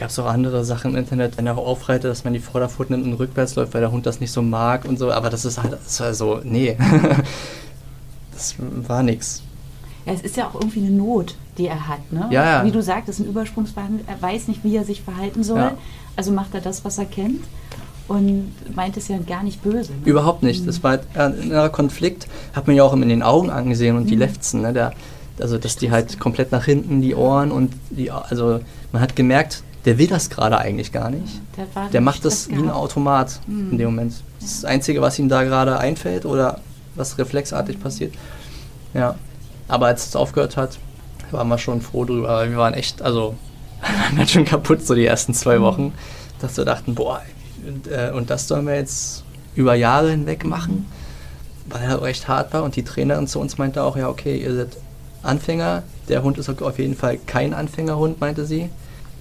[0.00, 3.06] gab es auch andere Sachen im Internet, wenn er aufreitet, dass man die Vorderpfoten nimmt
[3.06, 5.12] und rückwärts läuft, weil der Hund das nicht so mag und so.
[5.12, 6.76] Aber das ist halt, das war so, nee.
[8.32, 9.42] das war nichts.
[10.06, 12.10] Ja, es ist ja auch irgendwie eine Not, die er hat.
[12.10, 12.26] Ne?
[12.30, 12.64] Ja, ja.
[12.64, 14.00] Wie du sagst, das ist ein Übersprungsverhalten.
[14.06, 15.58] Er weiß nicht, wie er sich verhalten soll.
[15.58, 15.74] Ja.
[16.16, 17.44] Also macht er das, was er kennt.
[18.08, 19.92] und meint es ja gar nicht böse.
[19.92, 19.98] Ne?
[20.06, 20.66] Überhaupt nicht.
[20.66, 24.06] Das war halt ein innerer Konflikt, hat man ja auch in den Augen angesehen und
[24.08, 24.22] die mhm.
[24.22, 24.72] Lefzen, ne?
[24.72, 24.94] Der,
[25.38, 28.60] also dass die halt komplett nach hinten, die Ohren und die, also
[28.92, 31.40] man hat gemerkt, der will das gerade eigentlich gar nicht.
[31.56, 33.72] Der, der macht das wie ein Automat mhm.
[33.72, 34.14] in dem Moment.
[34.40, 36.60] Das ist das Einzige, was ihm da gerade einfällt oder
[36.94, 38.14] was reflexartig passiert.
[38.94, 39.14] Ja.
[39.68, 40.78] Aber als es aufgehört hat,
[41.30, 42.48] waren wir schon froh drüber.
[42.48, 43.36] Wir waren echt, also,
[44.10, 45.62] wir waren schon kaputt so die ersten zwei mhm.
[45.62, 45.92] Wochen,
[46.40, 47.22] dass wir dachten, boah,
[47.66, 50.86] und, äh, und das sollen wir jetzt über Jahre hinweg machen,
[51.66, 52.64] weil er recht hart war.
[52.64, 54.76] Und die Trainerin zu uns meinte auch, ja, okay, ihr seid
[55.22, 55.82] Anfänger.
[56.08, 58.70] Der Hund ist auf jeden Fall kein Anfängerhund, meinte sie.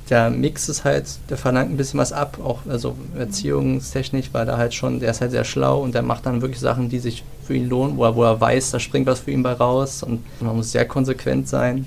[0.09, 4.57] Der Mix ist halt, der verlangt ein bisschen was ab, auch also erziehungstechnisch, weil er
[4.57, 7.23] halt schon, der ist halt sehr schlau und der macht dann wirklich Sachen, die sich
[7.43, 10.01] für ihn lohnen, wo er, wo er weiß, da springt was für ihn bei raus
[10.01, 11.85] und man muss sehr konsequent sein.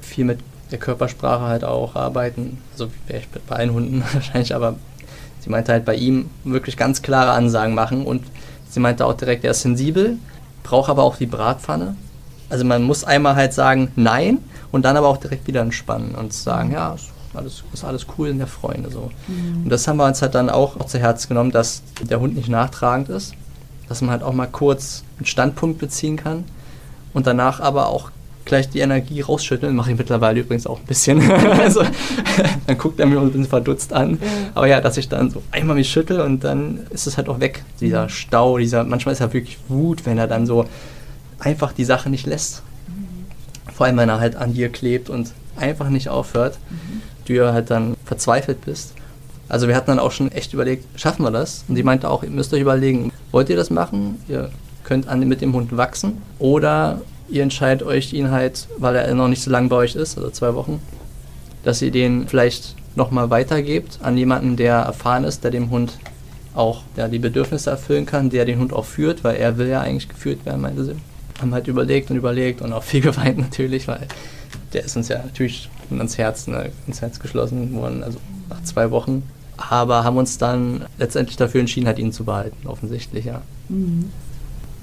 [0.00, 0.40] Viel mit
[0.72, 2.58] der Körpersprache halt auch arbeiten.
[2.72, 4.74] Also vielleicht bei allen Hunden wahrscheinlich, aber
[5.40, 8.24] sie meinte halt bei ihm wirklich ganz klare Ansagen machen und
[8.70, 10.18] sie meinte auch direkt, er ist sensibel,
[10.64, 11.96] braucht aber auch die Bratpfanne.
[12.48, 14.38] Also man muss einmal halt sagen Nein
[14.72, 18.28] und dann aber auch direkt wieder entspannen und sagen, ja, ist alles, ist alles cool
[18.28, 19.10] in der Freunde so.
[19.28, 19.64] Mhm.
[19.64, 22.36] Und das haben wir uns halt dann auch, auch zu Herz genommen, dass der Hund
[22.36, 23.34] nicht nachtragend ist,
[23.88, 26.44] dass man halt auch mal kurz einen Standpunkt beziehen kann
[27.14, 28.10] und danach aber auch
[28.44, 29.74] gleich die Energie rausschütteln.
[29.74, 31.30] Mache ich mittlerweile übrigens auch ein bisschen.
[31.30, 31.82] also,
[32.66, 34.18] dann guckt er mir ein bisschen verdutzt an.
[34.20, 34.28] Ja.
[34.54, 37.40] Aber ja, dass ich dann so einmal mich schüttel und dann ist es halt auch
[37.40, 37.64] weg.
[37.80, 38.08] Dieser mhm.
[38.08, 40.66] Stau, dieser, manchmal ist er wirklich Wut, wenn er dann so
[41.38, 42.62] einfach die Sache nicht lässt.
[43.72, 47.02] Vor allem, wenn er halt an dir klebt und einfach nicht aufhört, mhm.
[47.24, 48.94] Du ja halt dann verzweifelt bist.
[49.48, 51.64] Also wir hatten dann auch schon echt überlegt, schaffen wir das?
[51.68, 54.20] Und sie meinte auch, ihr müsst euch überlegen, wollt ihr das machen?
[54.28, 54.50] Ihr
[54.84, 59.28] könnt an, mit dem Hund wachsen oder ihr entscheidet euch ihn halt, weil er noch
[59.28, 60.80] nicht so lange bei euch ist, also zwei Wochen,
[61.64, 65.98] dass ihr den vielleicht nochmal weitergebt an jemanden, der erfahren ist, der dem Hund
[66.54, 69.80] auch ja, die Bedürfnisse erfüllen kann, der den Hund auch führt, weil er will ja
[69.80, 70.96] eigentlich geführt werden, meinte sie
[71.42, 74.06] haben halt überlegt und überlegt und auch viel geweint natürlich, weil
[74.72, 78.90] der ist uns ja natürlich ans Herz, ne, ins Herz geschlossen worden, also nach zwei
[78.90, 79.22] Wochen.
[79.56, 83.42] Aber haben uns dann letztendlich dafür entschieden, halt ihn zu behalten, offensichtlich, ja.
[83.68, 84.10] Mhm.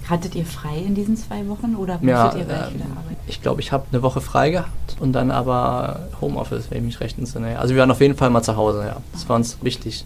[0.08, 3.17] Hattet ihr frei in diesen zwei Wochen oder musstet ja, ihr gleich äh, wieder arbeiten?
[3.28, 6.99] Ich glaube, ich habe eine Woche frei gehabt und dann aber Homeoffice, wenn ich mich
[6.99, 7.60] recht entsinne.
[7.60, 8.97] Also wir waren auf jeden Fall mal zu Hause, ja.
[9.12, 10.06] Das war uns wichtig,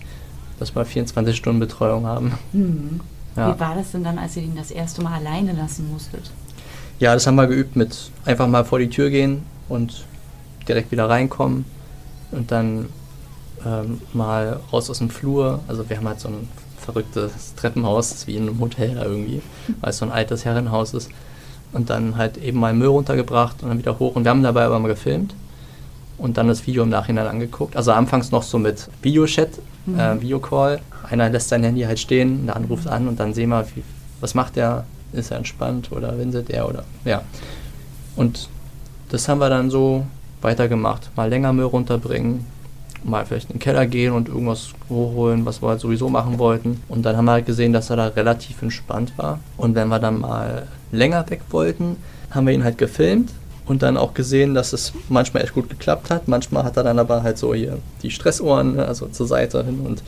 [0.59, 2.33] dass wir 24 Stunden Betreuung haben.
[2.51, 2.99] Mhm.
[3.35, 3.55] Ja.
[3.55, 6.31] Wie war das denn dann, als ihr ihn das erste Mal alleine lassen musstet?
[6.99, 10.06] Ja, das haben wir geübt mit einfach mal vor die Tür gehen und
[10.67, 11.65] direkt wieder reinkommen
[12.32, 12.88] und dann
[13.65, 15.60] ähm, mal raus aus dem Flur.
[15.67, 16.47] Also wir haben halt so ein
[16.78, 19.41] verrücktes Treppenhaus, das ist wie in einem Hotel da irgendwie,
[19.82, 21.10] weil es so ein altes Herrenhaus ist.
[21.71, 24.15] Und dann halt eben mal Müll runtergebracht und dann wieder hoch.
[24.15, 25.34] Und wir haben dabei aber mal gefilmt
[26.19, 27.76] und dann das Video im Nachhinein angeguckt.
[27.76, 29.49] Also anfangs noch so mit Videochat,
[29.88, 29.99] mhm.
[29.99, 30.82] äh, Videocall.
[31.10, 33.84] Einer lässt sein Handy halt stehen, der andere ruft an und dann sehen wir, wie,
[34.21, 37.23] was macht der, ist er entspannt oder winselt er oder ja.
[38.15, 38.49] Und
[39.13, 40.08] das haben wir dann so
[40.41, 41.12] weitergemacht.
[41.15, 42.47] Mal länger Müll runterbringen,
[43.04, 46.82] mal vielleicht in den Keller gehen und irgendwas hochholen, was wir halt sowieso machen wollten.
[46.89, 49.39] Und dann haben wir halt gesehen, dass er da relativ entspannt war.
[49.56, 51.97] Und wenn wir dann mal länger weg wollten,
[52.32, 53.30] haben wir ihn halt gefilmt
[53.67, 56.28] und dann auch gesehen, dass es manchmal echt gut geklappt hat.
[56.28, 59.82] Manchmal hat er dann aber halt so hier die Stressohren, ne, also zur Seite hin
[59.86, 60.02] und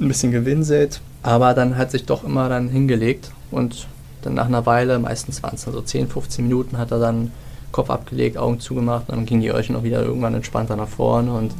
[0.00, 1.00] ein bisschen gewinselt.
[1.22, 3.86] Aber dann hat sich doch immer dann hingelegt und
[4.22, 7.30] dann nach einer Weile, meistens waren es dann so 10, 15 Minuten, hat er dann
[7.74, 11.32] Kopf abgelegt, Augen zugemacht und dann ging die Öhrchen auch wieder irgendwann entspannter nach vorne
[11.32, 11.52] und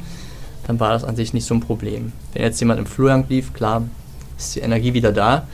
[0.65, 2.13] dann war das an sich nicht so ein Problem.
[2.31, 3.83] Wenn jetzt jemand im Flur lang lief, klar,
[4.37, 5.45] ist die Energie wieder da,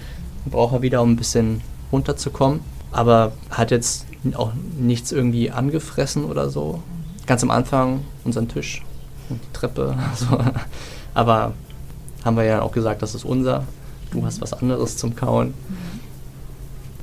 [0.46, 2.60] braucht er wieder, um ein bisschen runterzukommen,
[2.92, 6.84] aber hat jetzt auch nichts irgendwie angefressen oder so.
[7.26, 8.84] Ganz am Anfang unseren Tisch
[9.30, 10.38] und die Treppe, also,
[11.16, 11.54] aber
[12.24, 13.64] haben wir ja auch gesagt, das ist unser,
[14.12, 15.48] du hast was anderes zum Kauen.
[15.48, 16.00] Mhm.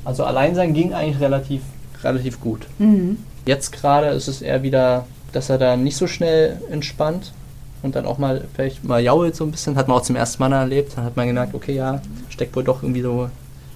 [0.05, 1.63] Also Alleinsein ging eigentlich relativ,
[2.05, 2.69] relativ gut.
[2.79, 3.19] Mhm.
[3.49, 7.33] Jetzt gerade ist es eher wieder, dass er da nicht so schnell entspannt
[7.83, 9.75] und dann auch mal vielleicht mal jault so ein bisschen.
[9.75, 10.93] Hat man auch zum ersten Mal erlebt.
[10.95, 13.31] Dann hat man gemerkt, okay, ja, steckt wohl doch irgendwie so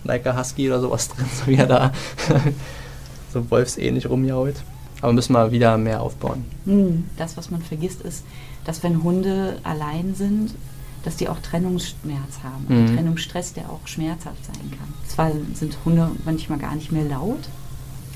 [0.05, 1.91] like a Husky oder sowas drin, so wie er da
[3.33, 4.57] so wolfsähnlich rumjault.
[5.01, 6.45] Aber müssen wir wieder mehr aufbauen.
[6.67, 7.05] Mhm.
[7.17, 8.27] Das, was man vergisst, ist,
[8.67, 10.55] dass wenn Hunde allein sind,
[11.03, 12.67] dass die auch Trennungsschmerz haben.
[12.69, 12.95] Mhm.
[12.95, 14.93] Trennungsstress, der auch schmerzhaft sein kann.
[15.09, 17.49] Zwar sind Hunde manchmal gar nicht mehr laut,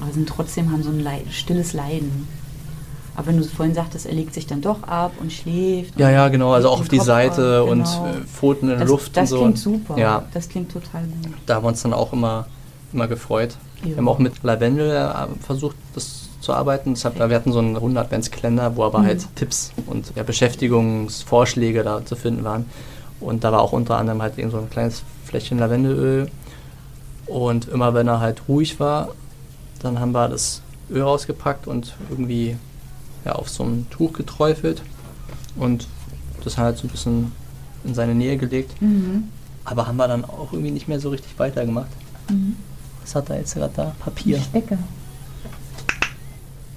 [0.01, 2.29] aber sind trotzdem haben so ein Leid, stilles Leiden.
[3.17, 5.99] Aber wenn du vorhin sagtest, er legt sich dann doch ab und schläft.
[5.99, 6.53] Ja, ja, genau.
[6.53, 7.73] Also auch auf die Kopf Seite genau.
[7.73, 9.45] und äh, Pfoten in der Luft das und so.
[9.45, 9.99] Das klingt super.
[9.99, 10.25] Ja.
[10.35, 11.33] Das klingt total gut.
[11.47, 12.47] Da haben wir uns dann auch immer,
[12.93, 13.57] immer gefreut.
[13.81, 13.91] Ja.
[13.91, 16.93] Wir haben auch mit Lavendel äh, versucht, das zu arbeiten.
[16.93, 19.07] Deshalb, wir hatten so einen 100 Adventskalender, wo aber mhm.
[19.07, 22.67] halt Tipps und ja, Beschäftigungsvorschläge da zu finden waren.
[23.21, 26.31] Und da war auch unter anderem halt eben so ein kleines Fläschchen Lavendelöl.
[27.27, 29.09] Und immer wenn er halt ruhig war,
[29.87, 32.57] dann haben wir das Öl rausgepackt und irgendwie
[33.25, 34.83] ja, auf so ein Tuch geträufelt
[35.57, 35.89] und
[36.45, 37.33] das halt so ein bisschen
[37.85, 38.81] in seine Nähe gelegt.
[38.81, 39.29] Mhm.
[39.65, 41.91] Aber haben wir dann auch irgendwie nicht mehr so richtig weitergemacht.
[42.31, 42.57] Mhm.
[43.03, 43.97] Was hat er jetzt gerade da?
[43.99, 44.41] Papier.
[44.41, 44.79] Stecker.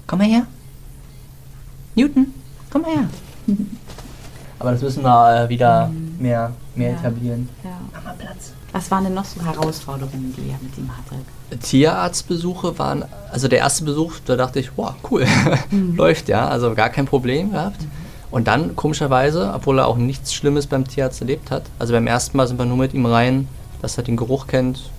[0.08, 0.48] Komm mal her.
[1.95, 2.34] Newton,
[2.72, 3.10] komm mal her.
[4.60, 6.15] Aber das müssen wir äh, wieder mhm.
[6.19, 6.98] mehr, mehr ja.
[6.98, 7.50] etablieren.
[7.63, 7.80] Ja.
[7.93, 8.54] Mach mal Platz.
[8.71, 11.63] Was waren denn noch so Herausforderungen, die ihr mit ihm hattet?
[11.63, 15.25] Tierarztbesuche waren, also der erste Besuch, da dachte ich, wow, cool,
[15.71, 15.95] mhm.
[15.95, 17.82] läuft ja, also gar kein Problem gehabt.
[17.82, 17.91] Mhm.
[18.32, 22.38] Und dann, komischerweise, obwohl er auch nichts Schlimmes beim Tierarzt erlebt hat, also beim ersten
[22.38, 23.47] Mal sind wir nur mit ihm rein,
[23.82, 24.91] dass er den Geruch kennt,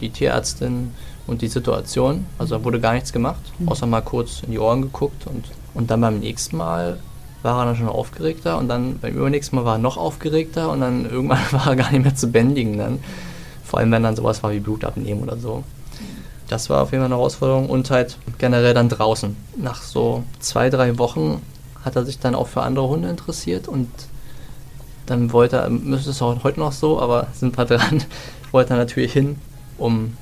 [0.00, 0.92] die Tierärztin
[1.26, 2.26] und die Situation.
[2.38, 3.68] Also da wurde gar nichts gemacht, mhm.
[3.68, 5.26] außer mal kurz in die Ohren geguckt.
[5.26, 6.98] Und, und dann beim nächsten Mal
[7.42, 10.80] war er dann schon aufgeregter und dann beim übernächsten Mal war er noch aufgeregter und
[10.80, 12.98] dann irgendwann war er gar nicht mehr zu bändigen dann.
[13.64, 15.64] Vor allem, wenn dann sowas war wie Blut abnehmen oder so.
[16.48, 19.36] Das war auf jeden Fall eine Herausforderung und halt generell dann draußen.
[19.56, 21.40] Nach so zwei, drei Wochen
[21.84, 23.88] hat er sich dann auch für andere Hunde interessiert und
[25.06, 28.02] dann wollte er, müsste es auch heute noch so, aber sind wir dran,
[28.50, 29.36] wollte er natürlich hin,
[29.78, 30.16] um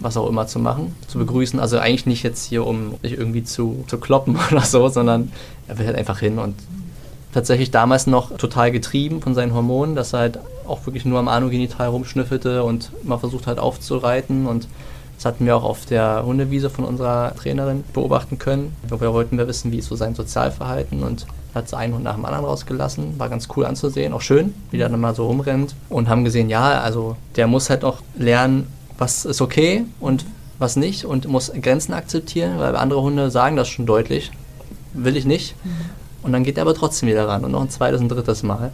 [0.00, 1.60] was auch immer zu machen, zu begrüßen.
[1.60, 5.32] Also eigentlich nicht jetzt hier, um sich irgendwie zu, zu kloppen oder so, sondern
[5.68, 6.54] er will halt einfach hin und
[7.32, 11.28] tatsächlich damals noch total getrieben von seinen Hormonen, dass er halt auch wirklich nur am
[11.28, 14.68] Anogenital rumschnüffelte und immer versucht hat aufzureiten und
[15.16, 18.76] das hatten wir auch auf der Hundewiese von unserer Trainerin beobachten können.
[18.88, 22.16] Wir wollten wir wissen, wie ist so sein Sozialverhalten und hat sie einen Hund nach
[22.16, 23.18] dem anderen rausgelassen.
[23.18, 25.74] War ganz cool anzusehen, auch schön, wie der dann mal so rumrennt.
[25.88, 28.66] Und haben gesehen, ja, also der muss halt auch lernen,
[28.98, 30.24] was ist okay und
[30.58, 34.30] was nicht und muss Grenzen akzeptieren, weil andere Hunde sagen das schon deutlich.
[34.92, 35.56] Will ich nicht.
[35.64, 35.70] Mhm.
[36.22, 38.70] Und dann geht er aber trotzdem wieder ran und noch ein zweites und drittes Mal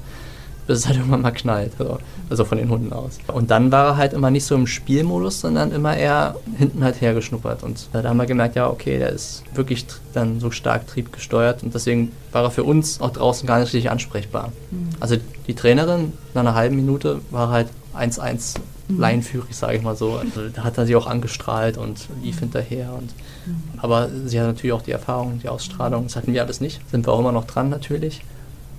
[0.71, 1.73] bis es halt irgendwann mal knallt.
[1.81, 3.19] Also, also von den Hunden aus.
[3.27, 7.01] Und dann war er halt immer nicht so im Spielmodus, sondern immer eher hinten halt
[7.01, 7.65] hergeschnuppert.
[7.65, 11.75] Und da haben wir gemerkt, ja, okay, der ist wirklich dann so stark triebgesteuert und
[11.75, 14.53] deswegen war er für uns auch draußen gar nicht richtig ansprechbar.
[14.71, 14.91] Mhm.
[15.01, 15.17] Also
[15.49, 18.55] die Trainerin nach einer halben Minute war halt 1-1
[18.91, 19.01] mhm.
[19.01, 20.15] leinführig, sage ich mal so.
[20.15, 22.41] Also, da hat er sie auch angestrahlt und lief mhm.
[22.41, 22.93] hinterher.
[22.93, 23.13] Und,
[23.47, 23.63] mhm.
[23.79, 26.05] Aber sie hat natürlich auch die Erfahrung, die Ausstrahlung.
[26.05, 26.81] Das hatten wir alles nicht.
[26.91, 28.23] Sind wir auch immer noch dran natürlich.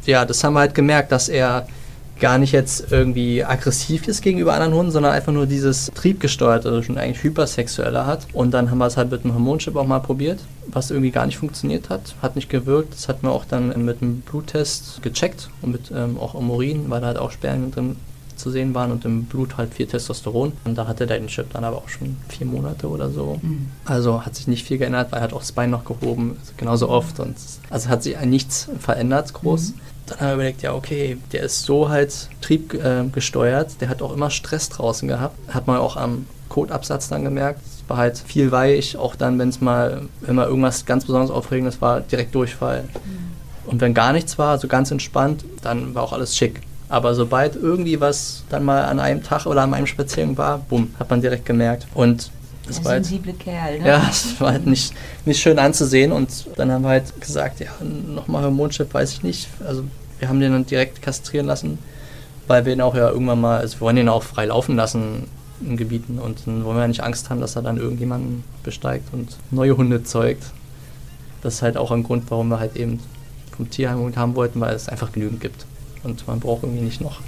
[0.05, 1.67] Ja, das haben wir halt gemerkt, dass er
[2.21, 6.83] gar nicht jetzt irgendwie aggressiv ist gegenüber anderen Hunden, sondern einfach nur dieses triebgesteuerte, also
[6.83, 8.27] schon eigentlich hypersexuelle hat.
[8.31, 11.25] Und dann haben wir es halt mit dem Hormonchip auch mal probiert, was irgendwie gar
[11.25, 12.93] nicht funktioniert hat, hat nicht gewirkt.
[12.93, 16.85] Das hatten wir auch dann mit einem Bluttest gecheckt und mit ähm, auch im Urin,
[16.89, 17.95] weil da halt auch Spermien drin
[18.41, 20.53] zu sehen waren und im Blut halt viel Testosteron.
[20.65, 23.39] Und da hatte der den Chip dann aber auch schon vier Monate oder so.
[23.41, 23.67] Mhm.
[23.85, 26.89] Also hat sich nicht viel geändert, weil er hat auch das Bein noch gehoben, genauso
[26.89, 27.19] oft.
[27.19, 27.35] Und
[27.69, 29.69] also hat sich nichts verändert groß.
[29.69, 34.01] Mhm dann haben wir überlegt, ja, okay, der ist so halt triebgesteuert, äh, der hat
[34.01, 35.37] auch immer Stress draußen gehabt.
[35.53, 37.61] Hat man auch am Kotabsatz dann gemerkt.
[37.65, 41.31] Es war halt viel weich, auch dann, wenn es mal, wenn mal irgendwas ganz besonders
[41.31, 42.83] Aufregendes war, direkt Durchfall.
[42.83, 43.69] Mhm.
[43.69, 46.61] Und wenn gar nichts war, so ganz entspannt, dann war auch alles schick.
[46.91, 50.93] Aber sobald irgendwie was dann mal an einem Tag oder an einem Spaziergang war, bumm,
[50.99, 51.87] hat man direkt gemerkt.
[51.93, 52.29] Und
[52.67, 53.87] das war halt, Kerl, ne?
[53.87, 57.69] Ja, es war halt nicht, nicht schön anzusehen und dann haben wir halt gesagt, ja,
[57.81, 59.47] nochmal Hormonchip, weiß ich nicht.
[59.65, 59.85] Also
[60.19, 61.79] wir haben den dann direkt kastrieren lassen,
[62.47, 65.27] weil wir ihn auch ja irgendwann mal, also wir wollen ihn auch frei laufen lassen
[65.61, 69.13] in Gebieten und dann wollen wir ja nicht Angst haben, dass er dann irgendjemanden besteigt
[69.13, 70.43] und neue Hunde zeugt.
[71.41, 72.99] Das ist halt auch ein Grund, warum wir halt eben
[73.55, 75.65] vom Tierheim haben wollten, weil es einfach genügend gibt.
[76.03, 77.19] Und man braucht irgendwie nicht noch,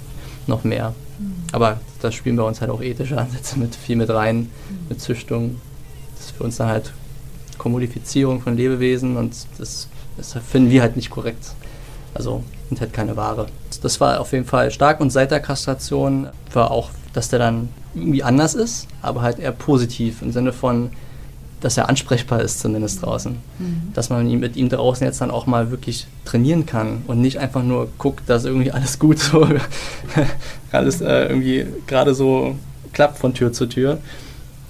[0.46, 0.94] noch mehr.
[1.18, 1.34] Mhm.
[1.52, 4.48] Aber da spielen wir uns halt auch ethische Ansätze mit viel mit rein, mhm.
[4.88, 5.60] mit Züchtung.
[6.16, 6.92] Das ist für uns dann halt
[7.58, 11.54] Kommodifizierung von Lebewesen und das, das finden wir halt nicht korrekt.
[12.14, 13.46] Also sind halt keine Ware.
[13.82, 17.68] Das war auf jeden Fall stark und seit der Kastration war auch, dass der dann
[17.94, 20.90] irgendwie anders ist, aber halt eher positiv im Sinne von,
[21.64, 23.38] dass er ansprechbar ist zumindest draußen.
[23.58, 23.92] Mhm.
[23.94, 27.62] Dass man mit ihm draußen jetzt dann auch mal wirklich trainieren kann und nicht einfach
[27.62, 29.48] nur guckt, dass irgendwie alles gut so,
[30.72, 32.56] alles äh, irgendwie gerade so
[32.92, 33.96] klappt von Tür zu Tür.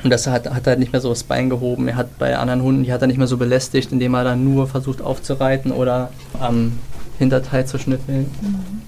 [0.05, 1.89] Und das hat, hat er nicht mehr so das Bein gehoben.
[1.89, 4.45] Er hat bei anderen Hunden, die hat er nicht mehr so belästigt, indem er dann
[4.45, 6.79] nur versucht aufzureiten oder am
[7.19, 8.31] Hinterteil zu schnüffeln.
[8.41, 8.83] Mhm.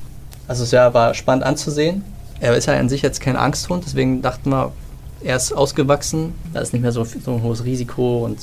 [0.47, 2.05] Also es ja, war spannend anzusehen.
[2.39, 4.71] Er ist ja an sich jetzt kein Angsthund, deswegen dachten wir,
[5.27, 8.39] er ist ausgewachsen, da ist nicht mehr so, so ein hohes Risiko und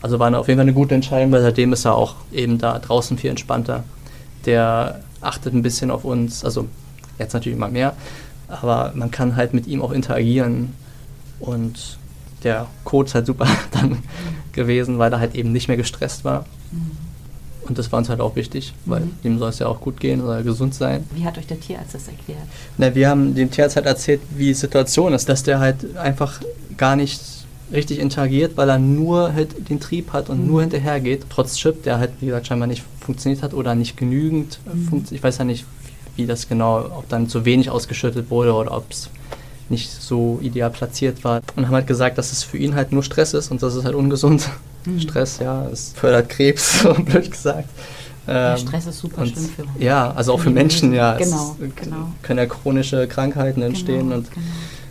[0.00, 2.78] also war auf jeden Fall eine gute Entscheidung, weil seitdem ist er auch eben da
[2.78, 3.84] draußen viel entspannter.
[4.46, 6.68] Der achtet ein bisschen auf uns, also
[7.18, 7.94] jetzt natürlich immer mehr,
[8.48, 10.74] aber man kann halt mit ihm auch interagieren
[11.40, 11.98] und
[12.44, 13.98] der Code ist halt super dann
[14.52, 16.44] gewesen, weil er halt eben nicht mehr gestresst war.
[16.70, 17.11] Mhm.
[17.68, 19.10] Und das war uns halt auch wichtig, weil mhm.
[19.22, 21.04] dem soll es ja auch gut gehen, soll er gesund sein.
[21.14, 22.40] Wie hat euch der Tierarzt das erklärt?
[22.76, 26.40] Na, wir haben dem Tierarzt halt erzählt, wie die Situation ist, dass der halt einfach
[26.76, 27.20] gar nicht
[27.72, 30.46] richtig interagiert, weil er nur halt den Trieb hat und mhm.
[30.46, 33.96] nur hinterher geht, trotz Chip, der halt, wie gesagt, scheinbar nicht funktioniert hat oder nicht
[33.96, 34.84] genügend mhm.
[34.88, 35.12] funktioniert.
[35.12, 35.64] Ich weiß ja nicht,
[36.16, 39.08] wie das genau, ob dann zu wenig ausgeschüttet wurde oder ob es
[39.68, 41.40] nicht so ideal platziert war.
[41.56, 43.84] Und haben halt gesagt, dass es für ihn halt nur Stress ist und das ist
[43.84, 44.48] halt ungesund.
[44.84, 45.00] Mhm.
[45.00, 47.68] Stress, ja, es fördert Krebs, so blöd gesagt.
[48.26, 49.64] Ja, ähm, Stress ist super schlimm für.
[49.82, 51.16] Ja, also auch für Menschen, ja.
[51.16, 52.12] Genau, es genau.
[52.22, 54.46] Können ja chronische Krankheiten entstehen genau, und genau.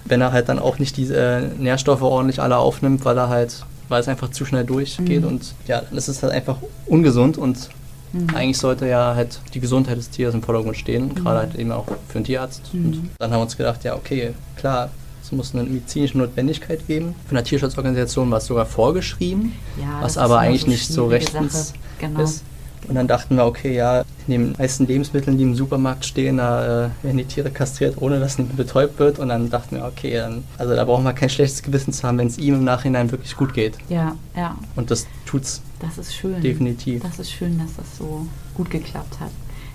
[0.05, 3.65] wenn er halt dann auch nicht diese äh, Nährstoffe ordentlich alle aufnimmt, weil er halt,
[3.87, 5.27] weil es einfach zu schnell durchgeht mhm.
[5.27, 7.69] und ja, dann ist es halt einfach ungesund und
[8.13, 8.35] Mhm.
[8.35, 11.15] Eigentlich sollte ja halt die Gesundheit des Tieres im Vordergrund stehen, mhm.
[11.15, 12.73] gerade halt eben auch für einen Tierarzt.
[12.73, 12.85] Mhm.
[12.85, 14.89] Und dann haben wir uns gedacht, ja, okay, klar,
[15.31, 17.15] es muss eine medizinische Notwendigkeit geben.
[17.25, 21.73] Für eine Tierschutzorganisation war es sogar vorgeschrieben, ja, was aber eigentlich so nicht so rechtens
[21.99, 22.21] genau.
[22.21, 22.43] ist.
[22.87, 26.87] Und dann dachten wir, okay, ja, in den meisten Lebensmitteln, die im Supermarkt stehen, da
[26.87, 29.19] äh, werden die Tiere kastriert, ohne dass ein betäubt wird.
[29.19, 32.17] Und dann dachten wir, okay, dann, also da brauchen wir kein schlechtes Gewissen zu haben,
[32.17, 33.77] wenn es ihm im Nachhinein wirklich gut geht.
[33.87, 34.57] Ja, ja.
[34.75, 35.61] Und das tut's.
[35.79, 36.41] Das ist schön.
[36.41, 37.03] Definitiv.
[37.03, 39.31] Das ist schön, dass das so gut geklappt hat.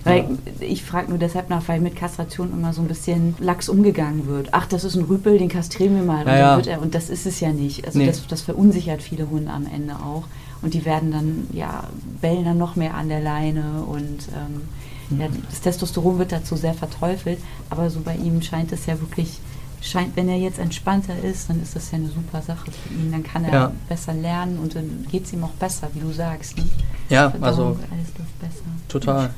[0.07, 0.27] Weil ja.
[0.59, 4.49] ich frage nur deshalb nach, weil mit Kastration immer so ein bisschen lax umgegangen wird.
[4.51, 6.25] Ach, das ist ein Rüpel, den kastrieren wir mal.
[6.27, 7.85] Ja, und, er, und, das ist es ja nicht.
[7.85, 8.05] Also nee.
[8.05, 10.23] das, das verunsichert viele Hunde am Ende auch.
[10.61, 11.83] Und die werden dann, ja,
[12.21, 14.61] bellen dann noch mehr an der Leine und ähm,
[15.09, 15.21] mhm.
[15.21, 17.39] ja, das Testosteron wird dazu sehr verteufelt.
[17.69, 19.39] Aber so bei ihm scheint es ja wirklich,
[19.81, 23.11] scheint, wenn er jetzt entspannter ist, dann ist das ja eine super Sache für ihn.
[23.11, 23.71] Dann kann er ja.
[23.87, 26.57] besser lernen und dann geht es ihm auch besser, wie du sagst.
[26.57, 26.63] Ne?
[27.09, 28.65] Ja, Verdauung, also alles läuft besser.
[28.87, 29.29] Total.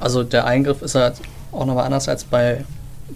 [0.00, 1.20] Also der Eingriff ist halt
[1.52, 2.64] auch nochmal anders als bei,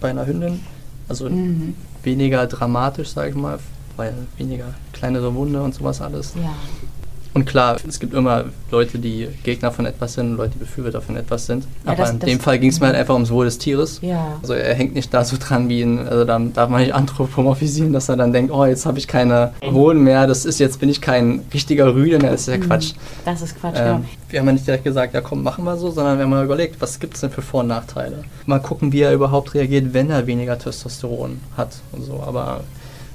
[0.00, 0.60] bei einer Hündin.
[1.08, 1.74] Also mhm.
[2.02, 3.58] weniger dramatisch, sage ich mal,
[3.96, 6.34] weil weniger kleinere Wunde und sowas alles.
[6.34, 6.54] Ja.
[7.38, 11.16] Und klar, es gibt immer Leute, die Gegner von etwas sind, Leute, die Befürworter von
[11.16, 11.68] etwas sind.
[11.84, 14.00] Ja, Aber das, in dem Fall ging es mir halt einfach ums Wohl des Tieres.
[14.02, 14.38] Ja.
[14.42, 17.92] Also er hängt nicht da so dran wie ein, also da darf man nicht anthropomorphisieren,
[17.92, 20.88] dass er dann denkt, oh, jetzt habe ich keine Hoden mehr, das ist jetzt bin
[20.88, 22.62] ich kein richtiger Rüde mehr, das ist ja mhm.
[22.62, 22.94] Quatsch.
[23.24, 24.00] Das ist Quatsch, ähm, genau.
[24.30, 26.44] Wir haben ja nicht direkt gesagt, ja komm, machen wir so, sondern wir haben mal
[26.44, 28.24] überlegt, was gibt es denn für Vor- und Nachteile?
[28.46, 32.20] Mal gucken, wie er überhaupt reagiert, wenn er weniger Testosteron hat und so.
[32.26, 32.62] Aber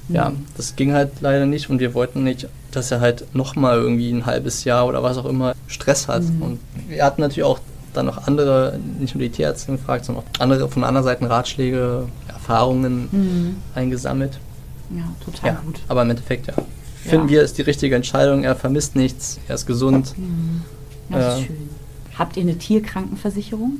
[0.07, 0.45] ja, mhm.
[0.55, 4.25] das ging halt leider nicht und wir wollten nicht, dass er halt nochmal irgendwie ein
[4.25, 6.23] halbes Jahr oder was auch immer Stress hat.
[6.23, 6.41] Mhm.
[6.41, 7.59] Und wir hatten natürlich auch
[7.93, 12.07] dann noch andere, nicht nur die Tierärztin gefragt, sondern auch andere von anderen Seiten Ratschläge,
[12.27, 13.55] Erfahrungen mhm.
[13.75, 14.39] eingesammelt.
[14.89, 15.79] Ja, total ja, gut.
[15.87, 16.53] Aber im Endeffekt, ja.
[17.03, 17.35] Finden ja.
[17.35, 18.43] wir, ist die richtige Entscheidung.
[18.43, 20.17] Er vermisst nichts, er ist gesund.
[20.17, 20.61] Mhm.
[21.09, 21.69] Das äh, ist schön.
[22.17, 23.79] Habt ihr eine Tierkrankenversicherung?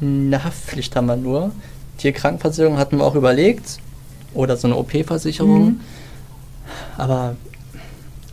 [0.00, 1.52] Eine Haftpflicht haben wir nur.
[1.98, 3.78] Tierkrankenversicherung hatten wir auch überlegt
[4.34, 5.64] oder so eine OP-Versicherung.
[5.64, 5.80] Mhm.
[6.96, 7.36] Aber,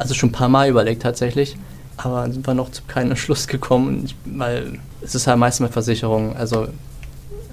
[0.03, 1.57] also schon ein paar Mal überlegt tatsächlich.
[1.97, 6.35] Aber sind wir noch zu keinem Schluss gekommen, weil es ist halt meistens mit Versicherung.
[6.35, 6.67] Also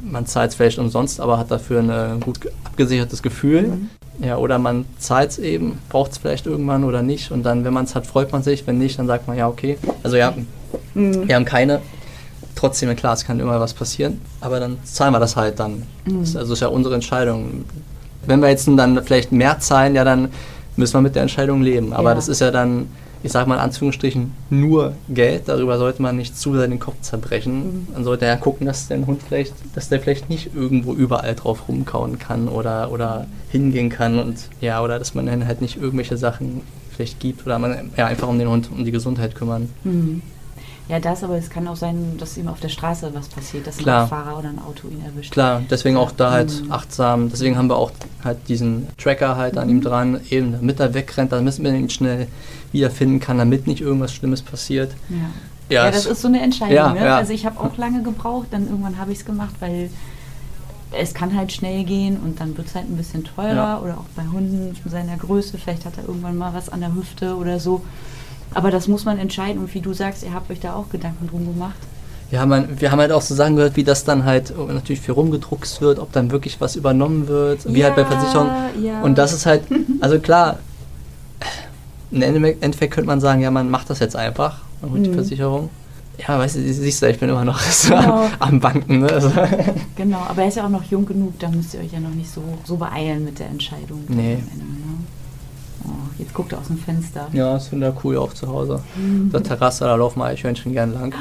[0.02, 3.62] man zahlt es vielleicht umsonst, aber hat dafür ein gut abgesichertes Gefühl.
[3.62, 3.90] Mhm.
[4.22, 7.30] Ja, oder man zahlt es eben, braucht es vielleicht irgendwann oder nicht.
[7.30, 8.66] Und dann, wenn man es hat, freut man sich.
[8.66, 9.78] Wenn nicht, dann sagt man, ja, okay.
[10.02, 10.34] Also ja,
[10.94, 11.28] mhm.
[11.28, 11.80] wir haben keine.
[12.56, 14.20] Trotzdem, klar, es kann immer was passieren.
[14.40, 15.84] Aber dann zahlen wir das halt dann.
[16.04, 16.20] Mhm.
[16.20, 17.64] Das, also ist ja unsere Entscheidung.
[18.26, 20.28] Wenn wir jetzt dann vielleicht mehr zahlen, ja, dann
[20.76, 21.92] müssen wir mit der Entscheidung leben.
[21.92, 22.14] Aber ja.
[22.14, 22.88] das ist ja dann,
[23.22, 25.44] ich sage mal in Anführungsstrichen, nur Geld.
[25.46, 27.54] Darüber sollte man nicht zu sehr den Kopf zerbrechen.
[27.54, 27.86] Mhm.
[27.92, 31.68] Man sollte ja gucken, dass der Hund vielleicht, dass der vielleicht nicht irgendwo überall drauf
[31.68, 36.16] rumkauen kann oder, oder hingehen kann und ja, oder dass man dann halt nicht irgendwelche
[36.16, 36.62] Sachen
[36.94, 39.70] vielleicht gibt oder man ja einfach um den Hund, um die Gesundheit kümmern.
[39.84, 40.22] Mhm.
[40.90, 43.76] Ja, das, aber es kann auch sein, dass ihm auf der Straße was passiert, dass
[43.76, 44.02] Klar.
[44.02, 45.30] ein Fahrer oder ein Auto ihn erwischt.
[45.30, 46.72] Klar, deswegen auch da halt mhm.
[46.72, 47.30] achtsam.
[47.30, 47.92] Deswegen haben wir auch
[48.24, 49.60] halt diesen Tracker halt mhm.
[49.60, 49.82] an ihm mhm.
[49.82, 52.26] dran, eben damit er wegrennt, damit man ihn schnell
[52.72, 54.90] wiederfinden kann, damit nicht irgendwas Schlimmes passiert.
[55.08, 55.16] Ja.
[55.68, 56.74] Ja, ja das ist so eine Entscheidung.
[56.74, 57.04] Ja, ne?
[57.04, 57.18] ja.
[57.18, 59.90] Also ich habe auch lange gebraucht, dann irgendwann habe ich es gemacht, weil
[60.90, 64.06] es kann halt schnell gehen und dann wird es halt ein bisschen teurer oder auch
[64.16, 67.60] bei Hunden von seiner Größe, vielleicht hat er irgendwann mal was an der Hüfte oder
[67.60, 67.82] so.
[68.54, 71.28] Aber das muss man entscheiden und wie du sagst, ihr habt euch da auch Gedanken
[71.28, 71.76] drum gemacht.
[72.30, 75.12] Ja, man, wir haben halt auch so Sachen gehört, wie das dann halt natürlich für
[75.12, 78.52] rumgedruckt wird, ob dann wirklich was übernommen wird, wie ja, halt bei Versicherungen.
[78.84, 79.02] Ja.
[79.02, 79.62] Und das ist halt,
[80.00, 80.58] also klar,
[82.12, 85.04] im Endeffekt könnte man sagen, ja, man macht das jetzt einfach, man holt mhm.
[85.04, 85.70] die Versicherung.
[86.18, 88.24] Ja, weißt du, siehst du, ich bin immer noch genau.
[88.24, 89.00] am, am, Banken.
[89.00, 89.08] Ne?
[89.08, 89.32] Also.
[89.96, 92.10] Genau, aber er ist ja auch noch jung genug, da müsst ihr euch ja noch
[92.10, 94.04] nicht so, so beeilen mit der Entscheidung.
[94.08, 94.34] Nee.
[94.34, 94.89] Ende, ne?
[95.90, 97.28] Oh, jetzt guckt er aus dem Fenster.
[97.32, 98.80] Ja, das finde ich cool auch zu Hause.
[98.96, 99.30] Mhm.
[99.32, 101.14] Der Terrasse, da laufen Eichhörnchen gern lang.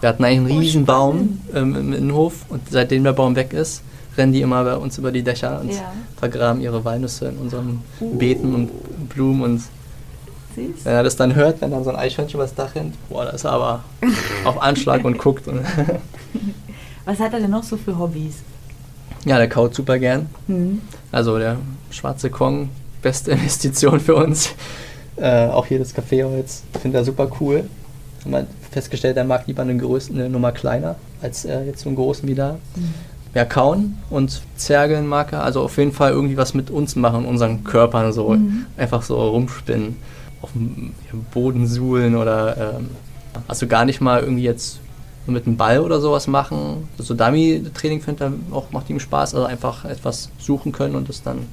[0.00, 3.52] Wir hatten eigentlich einen oh, riesen Baum ähm, im Innenhof und seitdem der Baum weg
[3.52, 3.82] ist,
[4.16, 5.92] rennen die immer bei uns über die Dächer und ja.
[6.16, 8.16] vergraben ihre Walnüsse in unseren uh.
[8.16, 9.62] Beeten und Blumen und
[10.54, 10.84] Siehst?
[10.84, 13.30] Wenn er das dann hört, wenn dann so ein Eichhörnchen übers Dach rennt, boah, da
[13.30, 13.84] ist er aber
[14.44, 15.46] auf Anschlag und guckt.
[15.46, 15.60] Und
[17.04, 18.42] Was hat er denn noch so für Hobbys?
[19.24, 20.26] ja, der kaut super gern.
[20.46, 20.80] Hm.
[21.12, 21.56] Also der
[21.90, 22.70] schwarze Kong,
[23.02, 24.54] beste Investition für uns.
[25.16, 27.64] Äh, auch hier das Kaffeeholz, finde er super cool.
[28.24, 31.88] Haben wir festgestellt, er mag lieber eine, größte, eine Nummer kleiner als äh, jetzt so
[31.88, 32.58] einen großen wie da.
[32.76, 32.94] Mhm.
[33.34, 35.42] Ja, kauen und zergeln mag er.
[35.42, 38.30] Also auf jeden Fall irgendwie was mit uns machen, unseren Körpern so.
[38.30, 38.66] Mhm.
[38.76, 39.96] Einfach so rumspinnen,
[40.40, 40.94] auf dem
[41.32, 42.88] Boden suhlen oder ähm,
[43.46, 44.80] also gar nicht mal irgendwie jetzt
[45.26, 46.88] mit einem Ball oder sowas machen.
[46.96, 49.34] So Dummy-Training findet er auch, macht ihm Spaß.
[49.34, 51.46] Also einfach etwas suchen können und das dann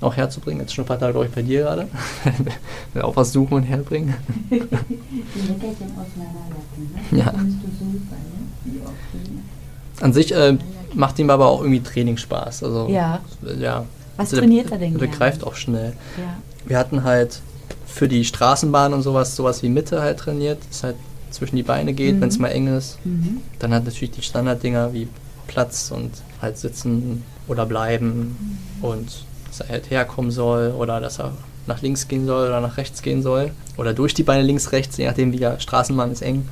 [0.00, 0.60] auch herzubringen.
[0.62, 1.88] Jetzt schnuppert er, glaube ich, bei dir gerade.
[2.94, 4.14] Will auch was suchen und herbringen.
[4.50, 7.18] Die Leckerchen auseinanderlassen, ne?
[7.18, 7.32] Ja.
[7.36, 8.78] Findest du super, ne?
[8.78, 10.04] Ja.
[10.04, 10.56] An sich äh,
[10.94, 12.64] macht ihm aber auch irgendwie Training Spaß.
[12.64, 13.20] Also, Ja.
[13.58, 13.84] ja.
[14.16, 15.16] Was Also der- trainiert er denn Der gerne?
[15.16, 15.92] greift auch schnell.
[16.18, 16.36] Ja.
[16.66, 17.40] Wir hatten halt
[17.86, 20.96] für die Straßenbahn und sowas, sowas wie Mitte halt trainiert, das halt
[21.30, 22.20] zwischen die Beine geht, Mhm.
[22.22, 22.98] wenn es mal eng ist.
[23.04, 23.38] Mhm.
[23.58, 25.08] Dann hat natürlich die Standarddinger wie
[25.46, 31.32] Platz und halt sitzen oder bleiben und dass er halt herkommen soll oder dass er
[31.66, 34.96] nach links gehen soll oder nach rechts gehen soll oder durch die Beine links, rechts,
[34.96, 36.48] je nachdem wie der Straßenbahn ist eng.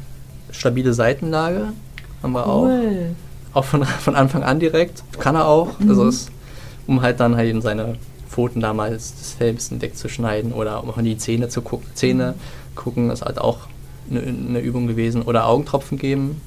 [0.51, 1.73] Stabile Seitenlage
[2.23, 2.65] haben wir auch.
[2.65, 3.15] Cool.
[3.55, 5.03] Auch von, von Anfang an direkt.
[5.19, 5.79] Kann er auch.
[5.79, 5.91] Mhm.
[5.91, 6.31] Also ist,
[6.87, 7.97] um halt dann halt eben seine
[8.29, 11.89] Pfoten damals ein bisschen wegzuschneiden oder um auch in die Zähne zu gucken.
[11.95, 12.35] Zähne
[12.75, 13.61] gucken ist halt auch
[14.11, 15.23] eine, eine Übung gewesen.
[15.23, 16.41] Oder Augentropfen geben,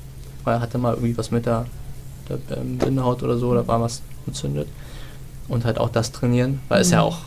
[0.43, 1.65] weil er hatte mal irgendwie was mit der,
[2.29, 4.67] der ähm, Bindehaut oder so, da war was entzündet.
[5.51, 7.07] Und halt auch das trainieren, weil es ja Mhm.
[7.07, 7.17] auch,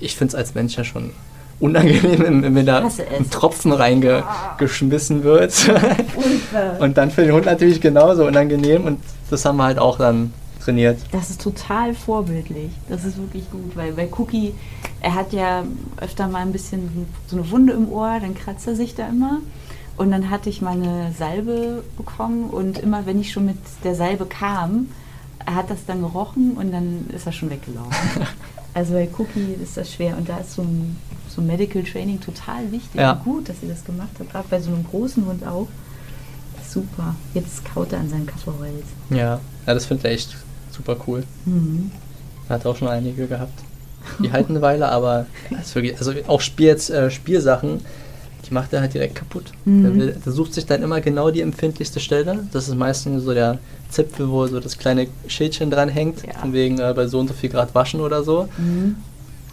[0.00, 1.10] ich finde es als Mensch ja schon
[1.60, 5.52] unangenehm, wenn mir da ein Tropfen reingeschmissen wird.
[5.52, 6.76] Furchtbar.
[6.80, 10.32] Und dann für den Hund natürlich genauso unangenehm und das haben wir halt auch dann
[10.64, 10.98] trainiert.
[11.12, 12.70] Das ist total vorbildlich.
[12.88, 14.54] Das ist wirklich gut, weil bei Cookie,
[15.00, 15.64] er hat ja
[16.00, 19.38] öfter mal ein bisschen so eine Wunde im Ohr, dann kratzt er sich da immer.
[19.96, 24.26] Und dann hatte ich meine Salbe bekommen und immer wenn ich schon mit der Salbe
[24.26, 24.88] kam,
[25.46, 27.92] er hat das dann gerochen und dann ist er schon weggelaufen.
[28.74, 30.96] also bei Cookie ist das schwer und da ist so ein,
[31.28, 33.00] so ein Medical Training total wichtig.
[33.00, 33.12] Ja.
[33.12, 35.68] Und gut, dass ihr das gemacht habt, gerade bei so einem großen Hund auch.
[36.68, 37.14] Super.
[37.34, 38.86] Jetzt kaut er an seinem Kaffeeholz.
[39.10, 40.36] Ja, ja das finde ich echt
[40.70, 41.24] super cool.
[41.44, 41.90] Mhm.
[42.48, 43.62] Er hat auch schon einige gehabt.
[44.18, 47.80] Die halten eine Weile, aber ist wirklich, also auch Spiel, jetzt, äh, Spielsachen,
[48.48, 49.44] die macht er halt direkt kaputt.
[49.64, 49.82] Mhm.
[49.82, 52.40] Der, will, der sucht sich dann immer genau die empfindlichste Stelle.
[52.52, 53.58] Das ist meistens so der
[53.90, 56.38] Zipfel, wo so das kleine Schildchen dran hängt, Ja.
[56.40, 58.48] von wegen äh, bei so und so viel Grad waschen oder so.
[58.58, 58.96] Mhm.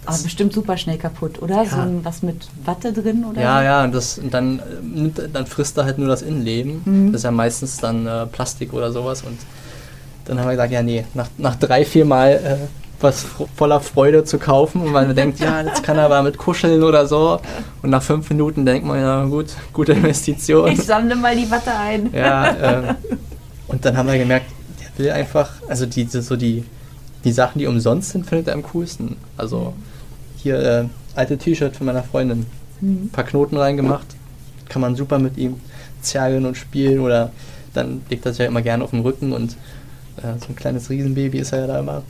[0.06, 1.66] Aber Das- bestimmt super schnell kaputt, oder?
[1.66, 1.84] So Ja.
[1.84, 3.64] ein, was mit Watte drin oder Ja, so?
[3.66, 6.82] ja, und, das, und dann, äh, nimmt, dann frisst er halt nur das Innenleben.
[6.86, 7.12] Mhm.
[7.12, 9.22] Das ist ja meistens dann äh, Plastik oder sowas.
[9.24, 9.38] Und
[10.26, 12.58] dann haben wir gesagt, ja, nee, nach, nach drei, vier Mal äh,
[13.02, 13.26] was
[13.56, 17.08] voller Freude zu kaufen, weil man denkt, ja, jetzt kann er aber mit kuscheln oder
[17.08, 17.40] so.
[17.82, 20.70] Und nach fünf Minuten denkt man, ja, gut, gute Investition.
[20.72, 22.10] Ich sammle mal die Watte ein.
[22.14, 22.50] Ja,
[22.90, 22.96] äh,
[23.68, 24.48] und dann haben wir gemerkt,
[24.82, 26.64] der will einfach, also diese, so die,
[27.24, 29.18] die Sachen, die umsonst sind, findet er am coolsten.
[29.38, 29.74] Also
[30.38, 30.86] hier äh,
[31.16, 32.46] alte T-Shirt von meiner Freundin,
[32.82, 33.06] Mhm.
[33.06, 34.08] ein paar Knoten reingemacht,
[34.70, 35.56] kann man super mit ihm
[36.02, 37.32] zergeln und spielen oder
[37.74, 39.54] dann legt er sich ja immer gerne auf den Rücken und
[40.18, 42.04] äh, so ein kleines Riesenbaby ist er ja da immer.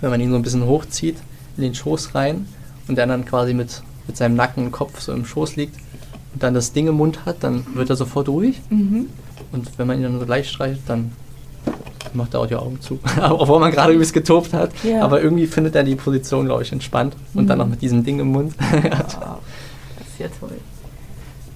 [0.00, 1.16] Wenn man ihn so ein bisschen hochzieht,
[1.56, 2.46] in den Schoß rein
[2.88, 5.76] und der dann quasi mit, mit seinem Nacken und Kopf so im Schoß liegt
[6.34, 9.06] und dann das Ding im Mund hat, dann wird er sofort ruhig Mhm.
[9.52, 11.12] und wenn man ihn dann so leicht streicht, dann
[12.14, 12.98] macht er auch die Augen zu.
[13.20, 14.70] Obwohl man gerade übelst getobt hat.
[14.84, 15.02] Ja.
[15.02, 17.14] Aber irgendwie findet er die Position, glaube ich, entspannt.
[17.34, 17.64] Und dann Mhm.
[17.64, 18.54] noch mit diesem Ding im Mund.
[18.58, 18.70] Wow.
[19.98, 20.56] Das ist ja toll.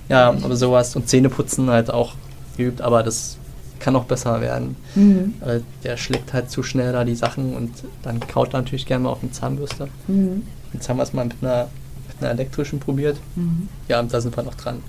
[0.08, 0.94] ja, aber sowas.
[0.96, 2.12] Und Zähneputzen halt auch
[2.56, 3.38] geübt, aber das
[3.80, 4.76] kann auch besser werden.
[4.94, 5.34] Mhm.
[5.40, 7.72] Weil der schlägt halt zu schnell da die Sachen und
[8.02, 9.88] dann kaut er natürlich gerne mal auf eine Zahnbürste.
[10.06, 10.42] Mhm.
[10.72, 11.68] Jetzt haben wir es mal mit einer,
[12.08, 13.16] mit einer elektrischen probiert.
[13.34, 13.68] Mhm.
[13.88, 14.82] Ja, und da sind wir noch dran.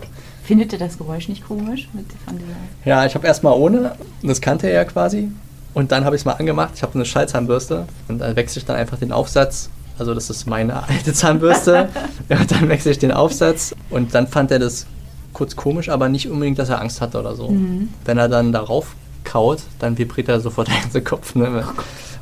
[0.44, 2.40] Findet ihr das Geräusch nicht komisch mit von?
[2.86, 5.32] Ja, ich habe erstmal ohne, das kannte er ja quasi.
[5.74, 6.74] Und dann habe ich es mal angemacht.
[6.76, 9.70] Ich habe eine Schallzahnbürste und dann wechsle ich dann einfach den Aufsatz.
[9.98, 11.90] Also das ist meine alte Zahnbürste.
[12.30, 14.86] ja, und dann wechsle ich den Aufsatz und dann fand er das
[15.34, 17.50] kurz komisch, aber nicht unbedingt, dass er Angst hatte oder so.
[17.50, 17.90] Mhm.
[18.06, 21.36] Wenn er dann darauf kaut, dann vibriert er sofort der ganze Kopf.
[21.36, 21.64] Ne?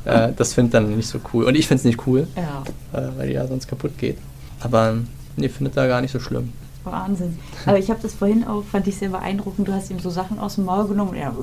[0.04, 1.44] äh, das findet dann nicht so cool.
[1.44, 2.62] Und ich finde es nicht cool, Ja,
[2.98, 4.18] äh, weil die ja sonst kaputt geht.
[4.60, 4.96] Aber
[5.36, 6.52] nee, findet er gar nicht so schlimm.
[6.84, 7.38] Wahnsinn.
[7.66, 9.68] Aber ich habe das vorhin auch, fand ich sehr beeindruckend.
[9.68, 11.34] Du hast ihm so Sachen aus dem Maul genommen und er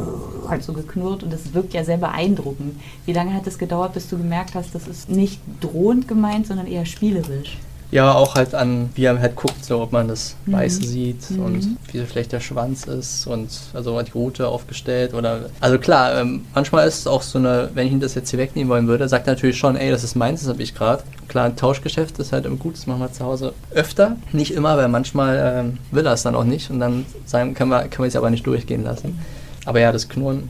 [0.47, 2.79] hat so geknurrt und das wirkt ja sehr beeindruckend.
[3.05, 6.65] Wie lange hat es gedauert, bis du gemerkt hast, das ist nicht drohend gemeint, sondern
[6.65, 7.57] eher spielerisch?
[7.89, 10.51] Ja, auch halt an, wie er halt guckt, so ob man das Mhm.
[10.53, 11.39] Weiße sieht Mhm.
[11.39, 15.49] und wie vielleicht der Schwanz ist und also die Rute aufgestellt oder.
[15.61, 18.39] Also klar, ähm, manchmal ist es auch so eine, wenn ich ihm das jetzt hier
[18.39, 21.03] wegnehmen wollen würde, sagt er natürlich schon, ey, das ist meins, das habe ich gerade.
[21.29, 24.17] Klar, ein Tauschgeschäft ist halt immer gut, das machen wir zu Hause öfter.
[24.33, 27.69] Nicht immer, weil manchmal ähm, will er es dann auch nicht und dann sagen, können
[27.71, 29.17] wir, können wir es aber nicht durchgehen lassen.
[29.65, 30.49] Aber ja, das Knurren,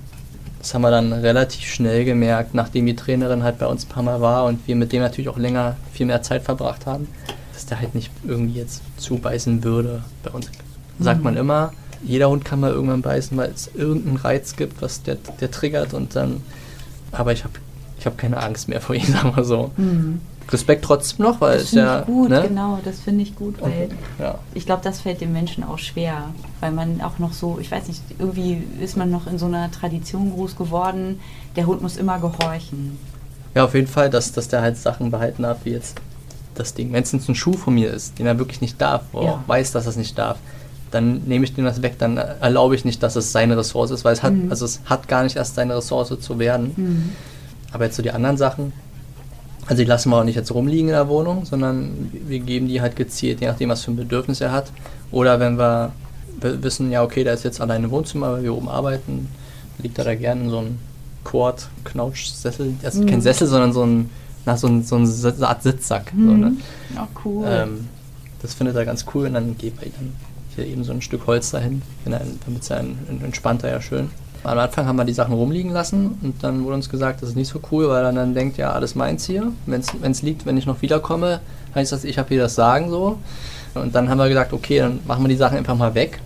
[0.60, 4.04] das haben wir dann relativ schnell gemerkt, nachdem die Trainerin halt bei uns ein paar
[4.04, 7.08] Mal war und wir mit dem natürlich auch länger, viel mehr Zeit verbracht haben,
[7.54, 10.04] dass der halt nicht irgendwie jetzt zubeißen würde.
[10.24, 10.50] Bei uns
[11.00, 11.24] sagt Mhm.
[11.24, 15.18] man immer, jeder Hund kann mal irgendwann beißen, weil es irgendeinen Reiz gibt, was der,
[15.40, 16.42] der triggert und dann.
[17.12, 17.54] Aber ich habe
[18.00, 19.72] ich hab keine Angst mehr vor ihm, sagen wir so.
[19.78, 20.22] Mhm.
[20.52, 22.00] Respekt trotzdem noch, weil Das es finde ja.
[22.00, 22.42] ich gut, ne?
[22.48, 23.90] genau, das finde ich gut, weil
[24.20, 24.40] Ja.
[24.54, 26.30] ich glaube, das fällt den Menschen auch schwer,
[26.62, 29.70] weil man auch noch so, ich weiß nicht, irgendwie ist man noch in so einer
[29.72, 31.20] Tradition groß geworden,
[31.56, 32.98] der Hund muss immer gehorchen.
[33.56, 36.00] ja, auf jeden Fall, dass, dass der halt Sachen behalten hat, wie jetzt
[36.56, 36.92] das Ding.
[36.94, 39.32] Wenn es jetzt ein Schuh von mir ist, den er wirklich nicht darf, wo Ja.
[39.32, 40.38] auch weiß, dass er es nicht darf,
[40.92, 44.06] dann nehme ich dem das weg, dann erlaube ich nicht, dass es seine Ressource ist,
[44.06, 44.50] weil es hat, Mhm.
[44.50, 46.72] also es hat gar nicht erst seine Ressource zu werden.
[46.78, 47.10] Mhm.
[47.74, 48.72] Aber jetzt so die anderen Sachen,
[49.68, 52.82] also die lassen wir auch nicht jetzt rumliegen in der Wohnung, sondern wir geben die
[52.82, 54.72] halt gezielt, je nachdem, was für ein Bedürfnis er hat.
[55.12, 55.92] Oder wenn wir
[56.42, 59.28] wissen, ja, okay, der ist jetzt alleine im Wohnzimmer, weil wir oben arbeiten,
[59.80, 60.78] liegt er da gerne in so einem
[61.24, 62.74] Quad-Knautschsessel.
[62.84, 63.06] Also Mhm.
[63.08, 64.10] kein Sessel, sondern so ein,
[64.46, 66.12] na, so ein, so ein Art Sitzsack.
[66.16, 66.50] So, ne?
[66.52, 66.58] Mhm.
[66.96, 67.46] Ja, cool.
[67.48, 67.88] ähm,
[68.42, 70.14] das findet er ganz cool und dann geben wir ihm
[70.56, 74.10] hier eben so ein Stück Holz dahin, damit es ja en- en- entspannter ja schön.
[74.44, 77.36] Am Anfang haben wir die Sachen rumliegen lassen und dann wurde uns gesagt, das ist
[77.36, 79.52] nicht so cool, weil er dann denkt, ja, alles meins hier.
[79.66, 81.42] Wenn es liegt, wenn ich noch wiederkomme,
[81.76, 83.18] heißt das, ich habe hier das Sagen so.
[83.76, 86.20] Und dann haben wir gesagt, okay, dann machen wir die Sachen einfach mal weg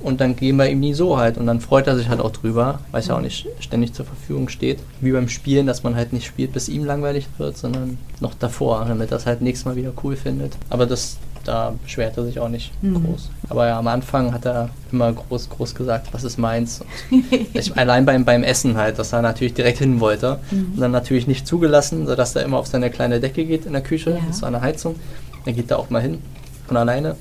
[0.00, 1.38] und dann geben wir ihm die so halt.
[1.38, 4.04] Und dann freut er sich halt auch drüber, weil es ja auch nicht ständig zur
[4.04, 4.78] Verfügung steht.
[5.00, 8.84] Wie beim Spielen, dass man halt nicht spielt, bis ihm langweilig wird, sondern noch davor,
[8.86, 10.56] damit er es halt nächstes Mal wieder cool findet.
[10.68, 13.04] Aber das, da beschwert er sich auch nicht Mhm.
[13.04, 13.30] groß.
[13.48, 16.80] Aber ja, am Anfang hat er immer groß, groß gesagt, was ist meins.
[17.52, 20.38] Ich, allein beim, beim Essen halt, dass er natürlich direkt hin wollte.
[20.50, 20.72] Mhm.
[20.74, 23.82] Und dann natürlich nicht zugelassen, sodass er immer auf seine kleine Decke geht in der
[23.82, 24.10] Küche.
[24.10, 24.18] Ja.
[24.26, 24.96] Das war eine Heizung.
[25.44, 26.18] Dann geht er auch mal hin
[26.66, 27.16] von alleine.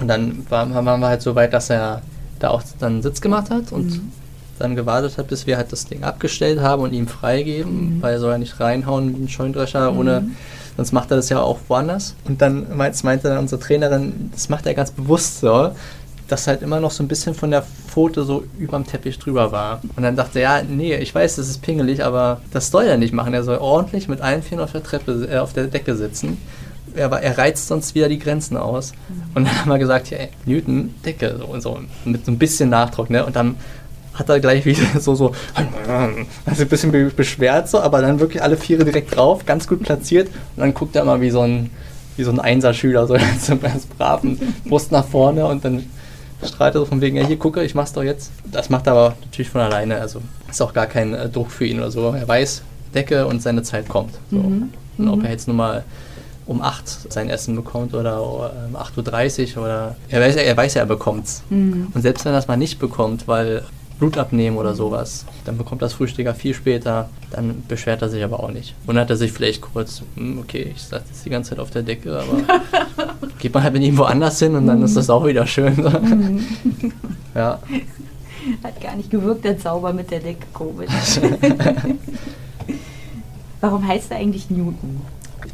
[0.00, 2.02] Und dann war- waren wir halt so weit, dass er
[2.38, 4.12] da auch dann einen Sitz gemacht hat und Mhm.
[4.58, 8.02] dann gewartet hat, bis wir halt das Ding abgestellt haben und ihm freigeben, Mhm.
[8.02, 10.36] weil er soll ja nicht reinhauen wie ein Scheundrescher, ohne, Mhm.
[10.76, 12.14] Sonst macht er das ja auch woanders.
[12.24, 15.70] Und dann meint, meinte dann unsere Trainerin, das macht er ganz bewusst so,
[16.28, 19.80] dass halt immer noch so ein bisschen von der Pfote so überm Teppich drüber war.
[19.96, 22.96] Und dann dachte er, ja, nee, ich weiß, das ist pingelig, aber das soll er
[22.96, 23.32] nicht machen.
[23.32, 26.36] Er soll ordentlich mit allen Vieren auf der Treppe, äh, auf der Decke sitzen.
[26.96, 28.92] Er, war- er reizt sonst wieder die Grenzen aus.
[29.34, 32.38] Und dann haben wir gesagt, ja, ey, Newton, Decke, so und so, mit so ein
[32.38, 33.24] bisschen Nachdruck, ne?
[33.24, 33.54] Und dann
[34.16, 35.32] hat er gleich wieder so, so,
[36.44, 39.82] also ein bisschen be- beschwert so, aber dann wirklich alle Viere direkt drauf, ganz gut
[39.82, 40.28] platziert.
[40.56, 41.70] Und dann guckt er mal wie so ein,
[42.16, 45.84] wie so ein Einserschüler, so ganz, ganz brav, und Brust nach vorne und dann
[46.44, 48.30] strahlt er so von wegen, ja, hier gucke, ich mach's doch jetzt.
[48.50, 51.64] Das macht er aber natürlich von alleine, also ist auch gar kein äh, Druck für
[51.66, 52.10] ihn oder so.
[52.12, 52.62] Er weiß,
[52.94, 54.14] Decke und seine Zeit kommt.
[54.30, 54.36] So.
[54.38, 54.70] Mhm.
[54.98, 55.24] Und ob Mhm.
[55.24, 55.84] er jetzt nur mal
[56.46, 60.74] um 8 sein Essen bekommt oder um 8.30 Uhr oder er weiß, ja- er weiß
[60.74, 61.42] ja, er bekommt's.
[61.50, 61.88] Mhm.
[61.92, 63.62] Und selbst wenn er es mal nicht bekommt, weil
[63.98, 68.22] Blut abnehmen oder sowas, dann bekommt das Frühstück ja viel später, dann beschwert er sich
[68.22, 68.74] aber auch nicht.
[68.84, 71.82] Wundert er sich vielleicht kurz, hm, okay, ich sitze jetzt die ganze Zeit auf der
[71.82, 72.42] Decke, aber
[73.38, 75.76] geht man halt mit ihm woanders hin und dann ist das auch wieder schön.
[75.76, 76.44] Mhm.
[77.34, 77.58] ja.
[78.62, 80.90] Hat gar nicht gewirkt, der Zauber mit der Decke, komisch.
[83.60, 85.00] Warum heißt er eigentlich Newton?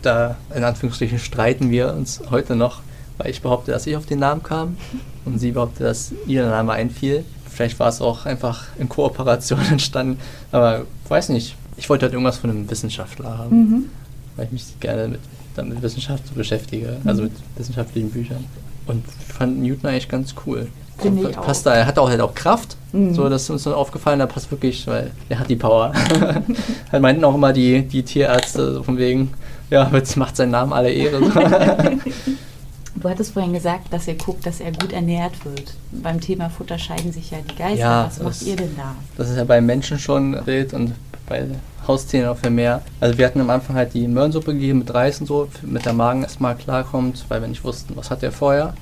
[0.03, 2.80] Da in Anführungsstrichen streiten wir uns heute noch,
[3.18, 4.76] weil ich behaupte, dass ich auf den Namen kam
[5.24, 7.24] und sie behauptet, dass ihr der Name einfiel.
[7.55, 10.18] Vielleicht war es auch einfach in Kooperation entstanden,
[10.50, 11.57] aber ich weiß nicht.
[11.76, 13.84] Ich wollte halt irgendwas von einem Wissenschaftler haben, Mhm.
[14.36, 15.20] weil ich mich gerne mit,
[15.68, 18.44] mit Wissenschaft beschäftige, also mit wissenschaftlichen Büchern.
[18.86, 20.68] Und ich fand Newton eigentlich ganz cool.
[20.98, 21.72] Finde ich passt auch.
[21.72, 22.76] da, er hat auch halt auch Kraft.
[22.92, 23.14] Mhm.
[23.14, 25.92] So, das ist uns dann aufgefallen, da passt wirklich, weil er hat die Power.
[26.92, 29.32] halt meinten auch immer die, die Tierärzte so von wegen,
[29.70, 31.20] ja, jetzt macht seinen Namen alle Ehre.
[33.03, 35.74] Du hattest vorhin gesagt, dass ihr guckt, dass er gut ernährt wird.
[35.90, 37.78] Beim Thema Futter scheiden sich ja die Geister.
[37.80, 38.94] Ja, Was macht das- ihr denn da?
[39.16, 40.92] Das ist ja bei Menschen schon wild und
[41.28, 41.44] bei
[41.86, 42.80] Haustieren auch viel mehr.
[43.00, 45.94] Also wir hatten am Anfang halt die Möhrensuppe gegeben mit Reis und so, mit der
[45.94, 48.74] Magen erstmal klarkommt, weil wir nicht wussten, was hat der vorher.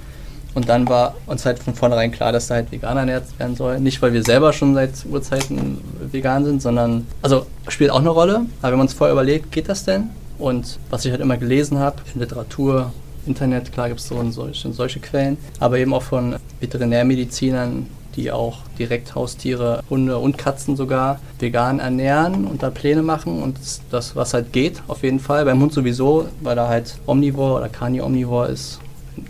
[0.53, 3.81] Und dann war uns halt von vornherein klar, dass er halt vegan ernährt werden soll.
[3.81, 5.79] Nicht, weil wir selber schon seit Urzeiten
[6.11, 8.43] vegan sind, sondern, also spielt auch eine Rolle.
[8.61, 10.11] Aber wir haben uns vorher überlegt, geht das denn?
[10.39, 12.93] Und was ich halt immer gelesen habe, in Literatur,
[13.27, 18.33] Internet, klar gibt es so und solche, solche Quellen, aber eben auch von Veterinärmedizinern, die
[18.33, 23.59] auch direkt Haustiere, Hunde und Katzen sogar vegan ernähren und da Pläne machen und
[23.91, 25.45] das, was halt geht, auf jeden Fall.
[25.45, 28.81] Beim Hund sowieso, weil er halt omnivor oder carni-omnivor ist,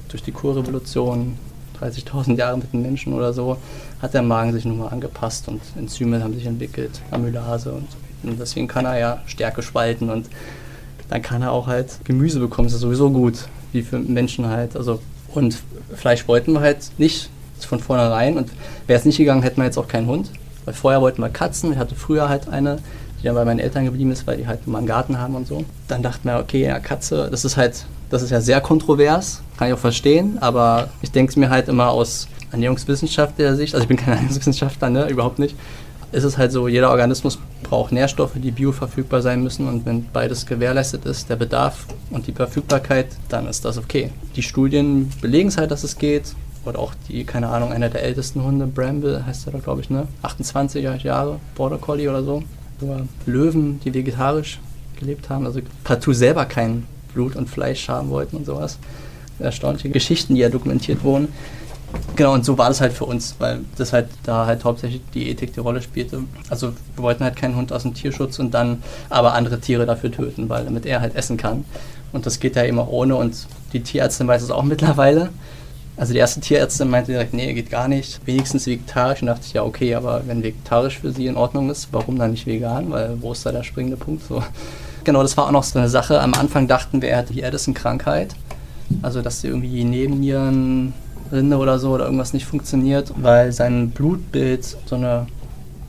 [0.08, 1.36] durch die Kurrevolution,
[1.80, 3.56] 30.000 Jahre mit den Menschen oder so,
[4.00, 7.88] hat der Magen sich nun mal angepasst und Enzyme haben sich entwickelt, Amylase und,
[8.22, 10.26] und deswegen kann er ja Stärke spalten und
[11.08, 12.68] dann kann er auch halt Gemüse bekommen.
[12.68, 14.76] Das ist sowieso gut, wie für Menschen halt.
[14.76, 15.00] Also,
[15.34, 15.58] und
[15.94, 18.36] Fleisch wollten wir halt nicht von vornherein.
[18.36, 18.50] Und
[18.86, 20.30] wäre es nicht gegangen, hätten wir jetzt auch keinen Hund.
[20.64, 21.72] Weil vorher wollten wir Katzen.
[21.72, 22.78] Ich hatte früher halt eine,
[23.20, 25.46] die dann bei meinen Eltern geblieben ist, weil die halt immer einen Garten haben und
[25.46, 25.64] so.
[25.88, 29.68] Dann dachten wir, okay, ja, Katze, das ist halt, das ist ja sehr kontrovers, kann
[29.68, 33.88] ich auch verstehen, aber ich denke es mir halt immer aus ernährungswissenschaftlicher Sicht, also ich
[33.88, 35.54] bin kein Ernährungswissenschaftler, ne, überhaupt nicht,
[36.12, 40.46] ist es halt so, jeder Organismus braucht Nährstoffe, die bioverfügbar sein müssen und wenn beides
[40.46, 44.10] gewährleistet ist, der Bedarf und die Verfügbarkeit, dann ist das okay.
[44.36, 46.34] Die Studien belegen es halt, dass es geht
[46.64, 49.90] oder auch die, keine Ahnung, einer der ältesten Hunde, Bramble heißt er da, glaube ich,
[49.90, 50.08] ne?
[50.22, 52.42] 28 Jahre, Border Collie oder so.
[52.80, 54.58] Oder Löwen, die vegetarisch
[54.98, 58.78] gelebt haben, also partout selber kein Blut und Fleisch haben wollten und sowas.
[59.38, 61.28] Erstaunliche Geschichten, die ja dokumentiert wurden.
[62.16, 65.30] Genau, und so war das halt für uns, weil das halt da halt hauptsächlich die
[65.30, 66.24] Ethik die Rolle spielte.
[66.48, 70.12] Also wir wollten halt keinen Hund aus dem Tierschutz und dann aber andere Tiere dafür
[70.12, 71.64] töten, weil damit er halt essen kann.
[72.12, 75.30] Und das geht ja immer ohne und die Tierärztin weiß es auch mittlerweile.
[75.96, 78.20] Also die erste Tierärztin meinte direkt, nee, geht gar nicht.
[78.26, 79.20] Wenigstens vegetarisch.
[79.20, 82.30] Und dachte ich, ja, okay, aber wenn vegetarisch für sie in Ordnung ist, warum dann
[82.30, 82.90] nicht vegan?
[82.90, 84.24] Weil wo ist da der springende Punkt?
[84.26, 84.42] So.
[85.02, 86.20] Genau, das war auch noch so eine Sache.
[86.20, 88.34] Am Anfang dachten wir, er hatte die Addison-Krankheit.
[89.00, 90.92] Also dass sie irgendwie neben ihren
[91.32, 95.26] Rinde oder so oder irgendwas nicht funktioniert, weil sein Blutbild so eine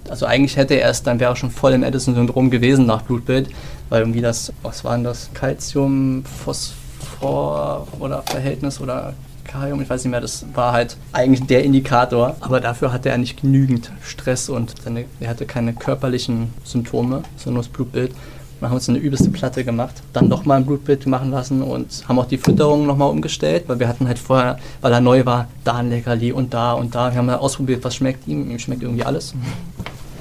[0.09, 3.49] also eigentlich hätte er es, dann wäre er schon voll im Addison-Syndrom gewesen nach Blutbild,
[3.89, 9.13] weil irgendwie das, was war denn das, Calcium, Phosphor oder Verhältnis oder
[9.45, 12.35] Kalium, ich weiß nicht mehr, das war halt eigentlich der Indikator.
[12.39, 17.55] Aber dafür hatte er nicht genügend Stress und seine, er hatte keine körperlichen Symptome, sondern
[17.55, 18.13] nur das Blutbild.
[18.61, 22.03] Dann haben wir uns eine übelste Platte gemacht, dann nochmal ein Blutbild machen lassen und
[22.07, 25.47] haben auch die Fütterung nochmal umgestellt, weil wir hatten halt vorher, weil er neu war,
[25.63, 27.11] da ein Leckerli und da und da.
[27.11, 28.51] Wir haben mal ausprobiert, was schmeckt ihm.
[28.51, 29.33] Ihm schmeckt irgendwie alles.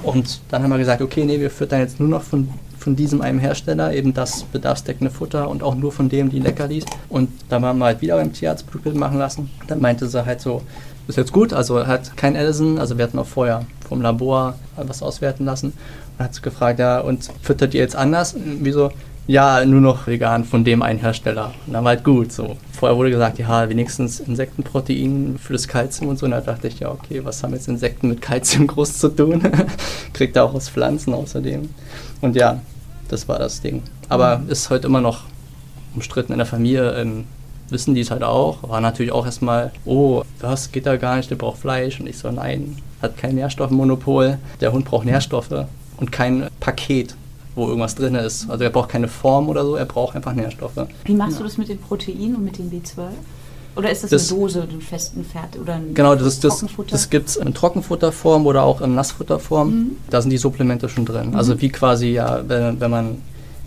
[0.01, 2.49] Und dann haben wir gesagt, okay, nee, wir füttern jetzt nur noch von
[2.81, 6.83] von diesem einem Hersteller, eben das bedarfsdeckende Futter und auch nur von dem die Leckerlis.
[7.09, 9.51] Und dann haben wir halt wieder beim Tierarzt Blutbild machen lassen.
[9.67, 10.63] Dann meinte sie halt so,
[11.07, 15.03] ist jetzt gut, also hat kein Edison, also wir hatten auch vorher vom Labor was
[15.03, 15.73] auswerten lassen.
[16.19, 18.35] Hat sie gefragt, ja, und füttert ihr jetzt anders?
[18.37, 18.91] Wieso?
[19.27, 21.53] Ja, nur noch vegan von dem einen Hersteller.
[21.65, 22.57] Und dann war halt gut so.
[22.71, 26.25] Vorher wurde gesagt, ja, wenigstens Insektenprotein für das Kalzium und so.
[26.25, 29.41] Und da dachte ich, ja, okay, was haben jetzt Insekten mit Kalzium groß zu tun?
[30.13, 31.69] Kriegt er auch aus Pflanzen außerdem.
[32.19, 32.61] Und ja,
[33.09, 33.83] das war das Ding.
[34.09, 34.49] Aber mhm.
[34.49, 35.23] ist heute immer noch
[35.93, 36.91] umstritten in der Familie.
[36.93, 37.25] Ähm,
[37.69, 38.67] wissen die es halt auch.
[38.67, 41.99] War natürlich auch erstmal, oh, das geht da gar nicht, der braucht Fleisch.
[41.99, 44.39] Und ich so, nein, hat kein Nährstoffmonopol.
[44.59, 45.67] Der Hund braucht Nährstoffe
[46.01, 47.15] und kein Paket,
[47.55, 48.49] wo irgendwas drin ist.
[48.49, 50.87] Also er braucht keine Form oder so, er braucht einfach Nährstoffe.
[51.05, 51.37] Wie machst ja.
[51.37, 53.11] du das mit den Proteinen und mit den B12?
[53.75, 57.09] Oder ist das, das eine Dose, einen festen Pferd oder ein Genau, das, das, das
[57.09, 59.69] gibt es in Trockenfutterform oder auch in Nassfutterform.
[59.69, 59.91] Mhm.
[60.09, 61.29] Da sind die Supplemente schon drin.
[61.29, 61.35] Mhm.
[61.35, 63.17] Also wie quasi, ja, wenn, wenn man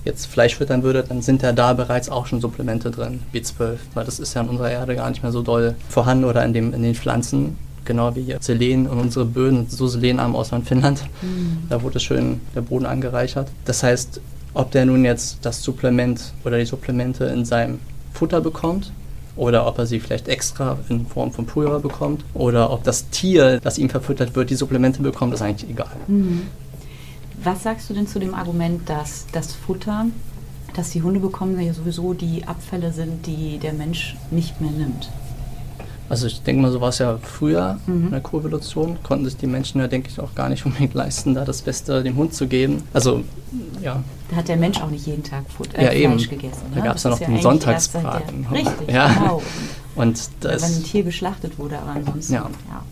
[0.05, 3.77] jetzt Fleisch füttern würde, dann sind ja da bereits auch schon Supplemente drin, B12.
[3.95, 6.53] Weil das ist ja in unserer Erde gar nicht mehr so doll vorhanden oder in,
[6.53, 7.57] dem, in den Pflanzen.
[7.85, 11.05] Genau wie hier Selen und unsere Böden, so selenarm in Finnland.
[11.23, 11.59] Mhm.
[11.69, 13.49] Da wurde schön der Boden angereichert.
[13.65, 14.21] Das heißt,
[14.55, 17.79] ob der nun jetzt das Supplement oder die Supplemente in seinem
[18.13, 18.93] Futter bekommt
[19.37, 23.61] oder ob er sie vielleicht extra in Form von Pulver bekommt oder ob das Tier,
[23.61, 25.91] das ihm verfüttert wird, die Supplemente bekommt, ist eigentlich egal.
[26.07, 26.43] Mhm.
[27.43, 30.07] Was sagst du denn zu dem Argument, dass das Futter,
[30.75, 35.11] das die Hunde bekommen, ja sowieso die Abfälle sind, die der Mensch nicht mehr nimmt?
[36.09, 38.07] Also ich denke mal, so war es ja früher mhm.
[38.07, 38.99] in der Koevolution.
[39.03, 42.03] Konnten sich die Menschen ja, denke ich, auch gar nicht unbedingt leisten, da das Beste
[42.03, 42.83] dem Hund zu geben.
[42.93, 43.25] Also,
[43.83, 44.03] ja.
[44.31, 46.15] Da hat der Mensch auch nicht jeden Tag Futter, äh, ja, eben.
[46.15, 46.63] Fleisch gegessen.
[46.75, 46.87] Da ne?
[46.87, 48.47] gab es ja noch den Sonntagsbraten.
[48.53, 49.09] Richtig, ja.
[49.09, 49.43] genau.
[49.97, 52.51] Und das, wenn ein Tier geschlachtet wurde, aber ansonsten, ja.
[52.69, 52.83] ja.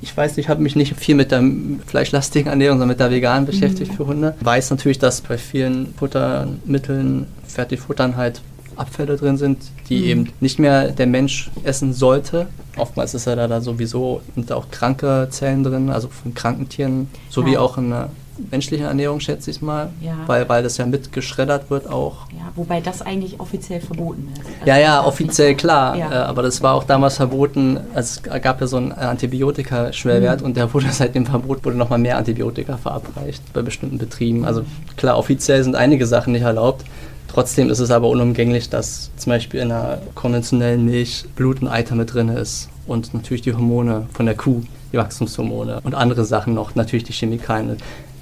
[0.00, 1.42] Ich weiß, ich habe mich nicht viel mit der
[1.86, 3.96] fleischlastigen Ernährung, sondern mit der veganen beschäftigt mhm.
[3.96, 4.34] für Hunde.
[4.40, 8.40] Weiß natürlich, dass bei vielen Futtermitteln, Fertigfuttern halt
[8.76, 9.58] Abfälle drin sind,
[9.88, 10.04] die mhm.
[10.04, 12.48] eben nicht mehr der Mensch essen sollte.
[12.76, 17.54] Oftmals ist ja da, da sowieso auch kranke Zellen drin, also von kranken Tieren, sowie
[17.54, 17.60] ja.
[17.60, 18.10] auch in der
[18.50, 20.14] menschlichen Ernährung, schätze ich mal, ja.
[20.26, 22.26] weil, weil das ja mitgeschreddert wird auch.
[22.30, 24.46] Ja, wobei das eigentlich offiziell verboten ist.
[24.46, 26.10] Also ja, ja, offiziell klar, ja.
[26.10, 30.46] Äh, aber das war auch damals verboten, also es gab ja so einen Antibiotika-Schwellwert mhm.
[30.46, 34.44] und der wurde seit dem Verbot wurde nochmal mehr Antibiotika verabreicht bei bestimmten Betrieben.
[34.44, 34.64] Also
[34.96, 36.84] klar, offiziell sind einige Sachen nicht erlaubt,
[37.32, 41.94] Trotzdem ist es aber unumgänglich, dass zum Beispiel in einer konventionellen Milch Blut ein Eiter
[41.94, 44.60] mit drin ist und natürlich die Hormone von der Kuh,
[44.92, 47.78] die Wachstumshormone und andere Sachen noch, natürlich die Chemikalien.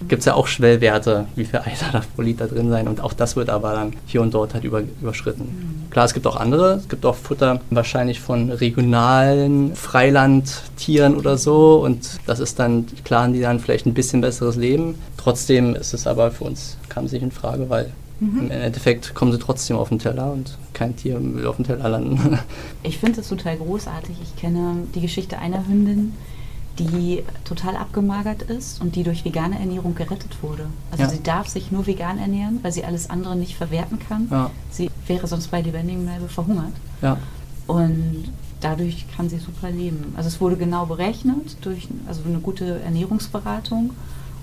[0.07, 3.13] Gibt es ja auch Schwellwerte, wie viel Ei darf pro Liter drin sein und auch
[3.13, 5.43] das wird aber dann hier und dort halt über, überschritten.
[5.43, 5.91] Mhm.
[5.91, 11.83] Klar, es gibt auch andere, es gibt auch Futter wahrscheinlich von regionalen Freilandtieren oder so
[11.85, 14.95] und das ist dann, klar, die dann vielleicht ein bisschen besseres Leben.
[15.17, 17.91] Trotzdem ist es aber für uns, kam es nicht in Frage, weil
[18.21, 18.43] Mhm.
[18.43, 21.89] Im Endeffekt kommen sie trotzdem auf den Teller und kein Tier will auf den Teller
[21.89, 22.39] landen.
[22.83, 24.17] Ich finde das total großartig.
[24.23, 26.15] Ich kenne die Geschichte einer Hündin,
[26.79, 30.67] die total abgemagert ist und die durch vegane Ernährung gerettet wurde.
[30.91, 31.11] Also ja.
[31.11, 34.29] sie darf sich nur vegan ernähren, weil sie alles andere nicht verwerten kann.
[34.31, 34.51] Ja.
[34.71, 36.73] Sie wäre sonst bei lebendigem Leibe verhungert.
[37.03, 37.19] Ja.
[37.67, 40.15] Und dadurch kann sie super leben.
[40.17, 43.91] Also es wurde genau berechnet durch also eine gute Ernährungsberatung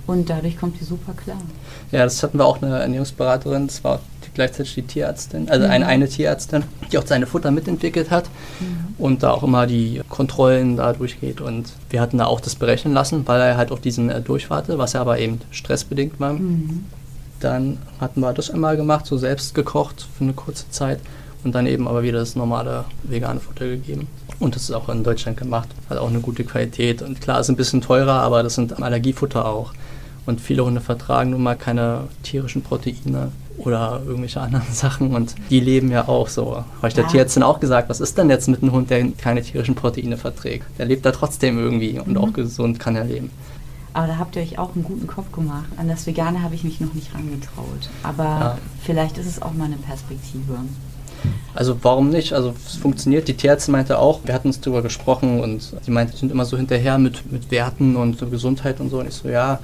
[0.07, 1.37] und dadurch kommt die super klar.
[1.91, 5.71] Ja, das hatten wir auch eine Ernährungsberaterin, das war die, gleichzeitig die Tierärztin, also mhm.
[5.71, 8.29] eine, eine Tierärztin, die auch seine Futter mitentwickelt hat
[8.59, 8.95] mhm.
[8.97, 11.41] und da auch immer die Kontrollen da durchgeht.
[11.41, 14.77] Und wir hatten da auch das berechnen lassen, weil er halt auf diesen äh, durchwarte,
[14.77, 16.33] was ja aber eben stressbedingt war.
[16.33, 16.85] Mhm.
[17.39, 20.99] Dann hatten wir das einmal gemacht, so selbst gekocht für eine kurze Zeit
[21.43, 24.07] und dann eben aber wieder das normale vegane Futter gegeben.
[24.39, 27.01] Und das ist auch in Deutschland gemacht, hat auch eine gute Qualität.
[27.01, 29.73] Und klar, ist ein bisschen teurer, aber das sind Allergiefutter auch.
[30.27, 35.59] Und viele Hunde vertragen nun mal keine tierischen Proteine oder irgendwelche anderen Sachen und die
[35.59, 36.57] leben ja auch so.
[36.57, 37.09] Habe ich der ja.
[37.09, 40.65] Tierärztin auch gesagt, was ist denn jetzt mit einem Hund, der keine tierischen Proteine verträgt?
[40.77, 42.17] Der lebt da trotzdem irgendwie und mhm.
[42.17, 43.31] auch gesund kann er leben.
[43.93, 45.65] Aber da habt ihr euch auch einen guten Kopf gemacht.
[45.77, 47.89] An das Vegane habe ich mich noch nicht rangetraut.
[48.03, 48.57] Aber ja.
[48.83, 50.59] vielleicht ist es auch mal eine Perspektive.
[51.55, 52.33] Also warum nicht?
[52.33, 53.27] Also es funktioniert.
[53.27, 56.45] Die Tierärztin meinte auch, wir hatten es darüber gesprochen und sie meinte, sie sind immer
[56.45, 58.99] so hinterher mit, mit Werten und Gesundheit und so.
[58.99, 59.59] Und ich so, ja,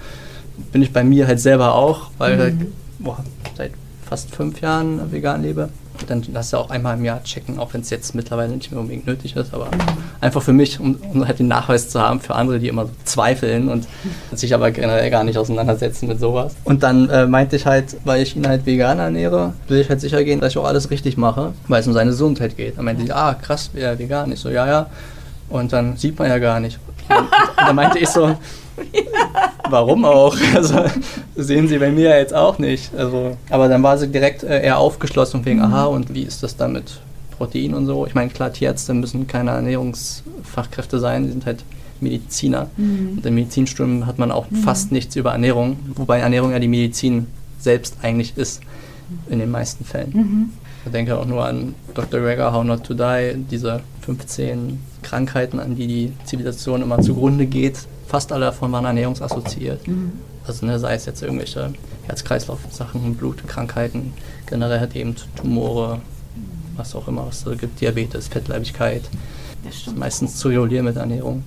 [0.71, 2.73] bin ich bei mir halt selber auch, weil mhm.
[2.99, 3.23] boah,
[3.55, 3.71] seit
[4.07, 5.69] fast fünf Jahren vegan lebe.
[6.07, 8.81] Dann lass ja auch einmal im Jahr checken, auch wenn es jetzt mittlerweile nicht mehr
[8.81, 9.79] unbedingt nötig ist, aber mhm.
[10.21, 12.91] einfach für mich, um, um, halt den Nachweis zu haben für andere, die immer so
[13.05, 13.87] zweifeln und
[14.33, 16.55] sich aber generell gar nicht auseinandersetzen mit sowas.
[16.63, 20.01] Und dann äh, meinte ich halt, weil ich ihn halt vegan ernähre, will ich halt
[20.01, 22.77] sicher gehen, dass ich auch alles richtig mache, weil es um seine Gesundheit geht.
[22.77, 24.31] Dann meinte ich, ah krass, ja, vegan.
[24.31, 24.87] Ich so, ja, ja.
[25.49, 26.79] Und dann sieht man ja gar nicht.
[27.07, 28.35] Und, und dann meinte ich so,
[29.69, 30.35] Warum auch?
[30.55, 30.83] Also
[31.35, 32.93] sehen sie bei mir jetzt auch nicht.
[32.95, 35.65] Also, aber dann war sie direkt äh, eher aufgeschlossen wegen, mhm.
[35.65, 36.99] aha, und wie ist das dann mit
[37.31, 38.05] Protein und so?
[38.05, 41.63] Ich meine, klar, Tierärzte müssen keine Ernährungsfachkräfte sein, die sind halt
[41.99, 42.69] Mediziner.
[42.77, 43.13] Mhm.
[43.17, 44.57] Und im Medizinstudium hat man auch mhm.
[44.57, 47.27] fast nichts über Ernährung, wobei Ernährung ja die Medizin
[47.59, 48.61] selbst eigentlich ist,
[49.29, 50.11] in den meisten Fällen.
[50.13, 50.49] Mhm.
[50.85, 52.19] Ich denke auch nur an Dr.
[52.19, 57.87] Greger, How Not to Die, diese 15 Krankheiten, an die die Zivilisation immer zugrunde geht,
[58.13, 59.87] fast alle davon waren ernährungsassoziiert.
[59.87, 60.11] Mhm.
[60.45, 64.13] Also ne, sei es jetzt irgendwelche Herz-Kreislauf-Sachen, Blutkrankheiten,
[64.45, 65.99] generell hat eben Tumore,
[66.75, 69.01] was auch immer es gibt, Diabetes, Fettleibigkeit.
[69.63, 69.97] Das stimmt.
[69.97, 71.43] meistens zu regulieren mit Ernährung.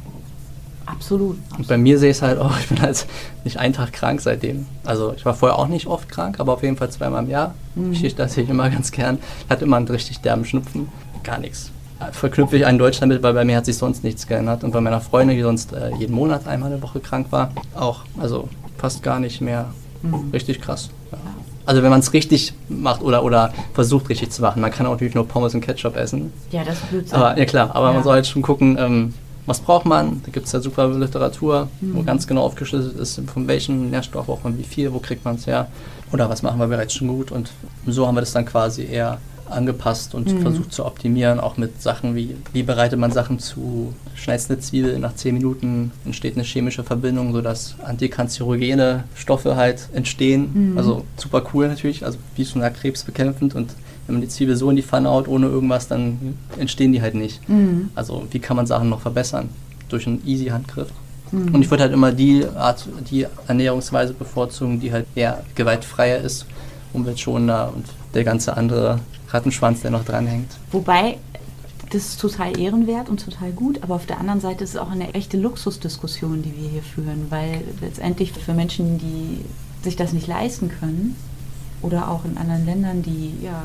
[0.86, 1.58] Absolut, absolut.
[1.60, 3.06] Und bei mir sehe ich es halt auch, ich bin halt
[3.44, 4.66] nicht einen Tag krank seitdem.
[4.82, 7.54] Also ich war vorher auch nicht oft krank, aber auf jeden Fall zweimal im Jahr.
[7.76, 7.92] Mhm.
[7.92, 9.18] Ich, das sehe ich immer ganz gern.
[9.44, 10.88] Ich hatte immer einen richtig derben Schnupfen.
[11.22, 11.70] Gar nichts
[12.12, 14.64] verknüpfe ich einen Deutschland mit, weil bei mir hat sich sonst nichts geändert.
[14.64, 18.00] Und bei meiner Freundin, die sonst äh, jeden Monat einmal eine Woche krank war, auch.
[18.18, 19.66] Also fast gar nicht mehr.
[20.02, 20.30] Mhm.
[20.32, 20.90] Richtig krass.
[21.10, 21.18] Ja.
[21.64, 24.60] Also wenn man es richtig macht oder, oder versucht richtig zu machen.
[24.60, 26.32] Man kann auch natürlich nur Pommes und Ketchup essen.
[26.50, 27.16] Ja, das Blödsinn.
[27.16, 27.92] Aber, ja klar, aber ja.
[27.94, 29.14] man soll halt schon gucken, ähm,
[29.46, 30.22] was braucht man.
[30.24, 31.96] Da gibt es ja super Literatur, mhm.
[31.96, 35.36] wo ganz genau aufgeschlüsselt ist, von welchen Nährstoff braucht man wie viel, wo kriegt man
[35.36, 35.68] es her.
[36.12, 37.32] Oder was machen wir bereits schon gut.
[37.32, 37.50] Und
[37.86, 39.18] so haben wir das dann quasi eher
[39.50, 40.42] angepasst und mhm.
[40.42, 44.98] versucht zu optimieren, auch mit Sachen wie, wie bereitet man Sachen zu, schneidest eine Zwiebel,
[44.98, 50.72] nach 10 Minuten entsteht eine chemische Verbindung, sodass antikanzerogene Stoffe halt entstehen.
[50.72, 50.78] Mhm.
[50.78, 53.74] Also super cool natürlich, also wie schon gesagt, krebsbekämpfend und
[54.06, 57.14] wenn man die Zwiebel so in die Pfanne haut ohne irgendwas, dann entstehen die halt
[57.14, 57.46] nicht.
[57.48, 57.90] Mhm.
[57.94, 59.48] Also wie kann man Sachen noch verbessern?
[59.88, 60.88] Durch einen easy Handgriff.
[61.32, 61.54] Mhm.
[61.54, 66.46] Und ich würde halt immer die Art, die Ernährungsweise bevorzugen, die halt eher gewaltfreier ist,
[66.92, 67.84] umweltschonender und
[68.14, 70.50] der ganze andere Rattenschwanz, der noch dranhängt.
[70.72, 71.18] Wobei,
[71.90, 74.90] das ist total ehrenwert und total gut, aber auf der anderen Seite ist es auch
[74.90, 79.44] eine echte Luxusdiskussion, die wir hier führen, weil letztendlich für Menschen, die
[79.82, 81.16] sich das nicht leisten können
[81.82, 83.62] oder auch in anderen Ländern, die ja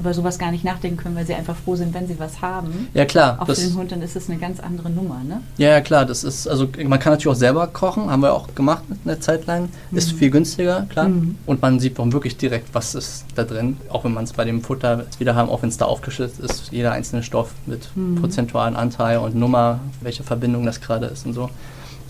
[0.00, 2.88] über sowas gar nicht nachdenken können, weil sie einfach froh sind, wenn sie was haben.
[2.94, 3.36] Ja, klar.
[3.40, 5.42] Auch für den Hund, dann ist es eine ganz andere Nummer, ne?
[5.58, 6.04] Ja, ja, klar.
[6.06, 9.20] Das ist, also man kann natürlich auch selber kochen, haben wir auch gemacht mit einer
[9.20, 9.68] Zeitline.
[9.90, 9.98] Mhm.
[9.98, 11.08] Ist viel günstiger, klar.
[11.08, 11.36] Mhm.
[11.46, 13.76] Und man sieht auch wirklich direkt, was ist da drin.
[13.90, 16.72] Auch wenn man es bei dem Futter wieder haben, auch wenn es da aufgeschlüsselt ist,
[16.72, 18.16] jeder einzelne Stoff mit mhm.
[18.16, 21.50] prozentualen Anteil und Nummer, welche Verbindung das gerade ist und so.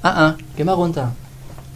[0.02, 1.12] Ah, ah, geh mal runter.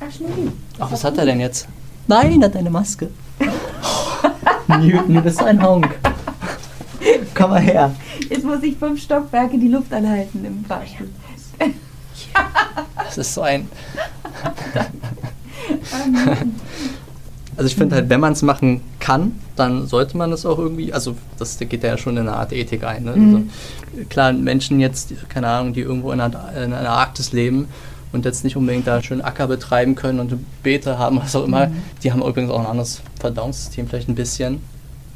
[0.00, 0.50] Ach, Schnurri.
[0.78, 1.68] Ach, was hat er denn jetzt?
[2.06, 3.10] Nein, er hat eine Maske.
[4.68, 5.88] Newton, du bist ein Honk.
[7.34, 7.94] Komm mal her.
[8.30, 11.08] Jetzt muss ich fünf Stockwerke die Luft anhalten im Fahrstuhl.
[12.96, 13.68] Das ist so ein.
[17.56, 20.92] Also ich finde halt, wenn man es machen kann, dann sollte man es auch irgendwie,
[20.92, 23.04] also das geht ja schon in eine Art Ethik ein.
[23.04, 23.12] Ne?
[23.14, 23.50] Mhm.
[23.92, 27.68] Also, klar, Menschen jetzt, keine Ahnung, die irgendwo in einer, in einer Arktis leben
[28.14, 31.66] und jetzt nicht unbedingt da schön Acker betreiben können und Beete haben, was auch immer,
[31.66, 31.76] mhm.
[32.02, 34.60] die haben übrigens auch ein anderes Verdauungssystem vielleicht ein bisschen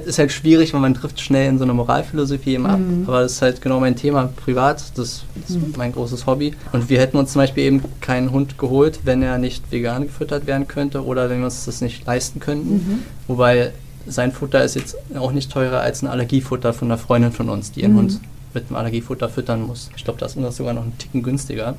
[0.04, 2.78] ist halt schwierig, weil man trifft schnell in so eine Moralphilosophie eben ab.
[2.78, 3.04] Mhm.
[3.06, 4.96] Aber das ist halt genau mein Thema privat.
[4.96, 5.74] Das ist mhm.
[5.76, 6.54] mein großes Hobby.
[6.72, 10.46] Und wir hätten uns zum Beispiel eben keinen Hund geholt, wenn er nicht vegan gefüttert
[10.46, 12.74] werden könnte oder wenn wir uns das nicht leisten könnten.
[12.74, 12.98] Mhm.
[13.26, 13.72] Wobei
[14.06, 17.72] sein Futter ist jetzt auch nicht teurer als ein Allergiefutter von einer Freundin von uns,
[17.72, 17.98] die ihren mhm.
[17.98, 18.20] Hund
[18.54, 19.90] mit einem Allergiefutter füttern muss.
[19.96, 21.76] Ich glaube, das ist sogar noch einen Ticken günstiger.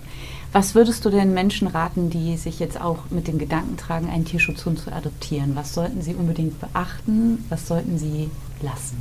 [0.52, 4.26] Was würdest du den Menschen raten, die sich jetzt auch mit dem Gedanken tragen, einen
[4.26, 5.56] Tierschutzhund zu adoptieren?
[5.56, 7.46] Was sollten sie unbedingt beachten?
[7.50, 8.32] Was sollten sie
[8.62, 8.98] lassen?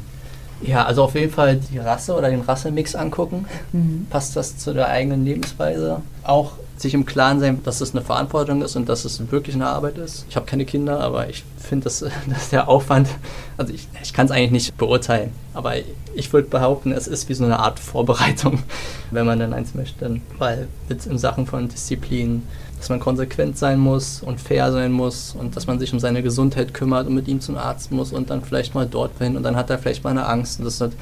[0.62, 3.46] Ja, also auf jeden Fall die Rasse oder den Rassemix angucken.
[3.72, 4.06] Mhm.
[4.11, 6.02] Passt das zu der eigenen Lebensweise?
[6.24, 9.66] Auch sich im Klaren sein, dass es eine Verantwortung ist und dass es wirklich eine
[9.66, 10.24] Arbeit ist.
[10.28, 13.09] Ich habe keine Kinder, aber ich finde, dass, dass der Aufwand,
[13.56, 15.74] also ich, ich kann es eigentlich nicht beurteilen, aber
[16.14, 18.62] ich würde behaupten, es ist wie so eine Art Vorbereitung,
[19.11, 20.20] wenn man dann eins möchte.
[20.38, 22.42] Weil jetzt in Sachen von Disziplin,
[22.79, 26.22] dass man konsequent sein muss und fair sein muss und dass man sich um seine
[26.22, 29.43] Gesundheit kümmert und mit ihm zum Arzt muss und dann vielleicht mal dort hin und
[29.43, 30.93] dann hat er vielleicht mal eine Angst und das hat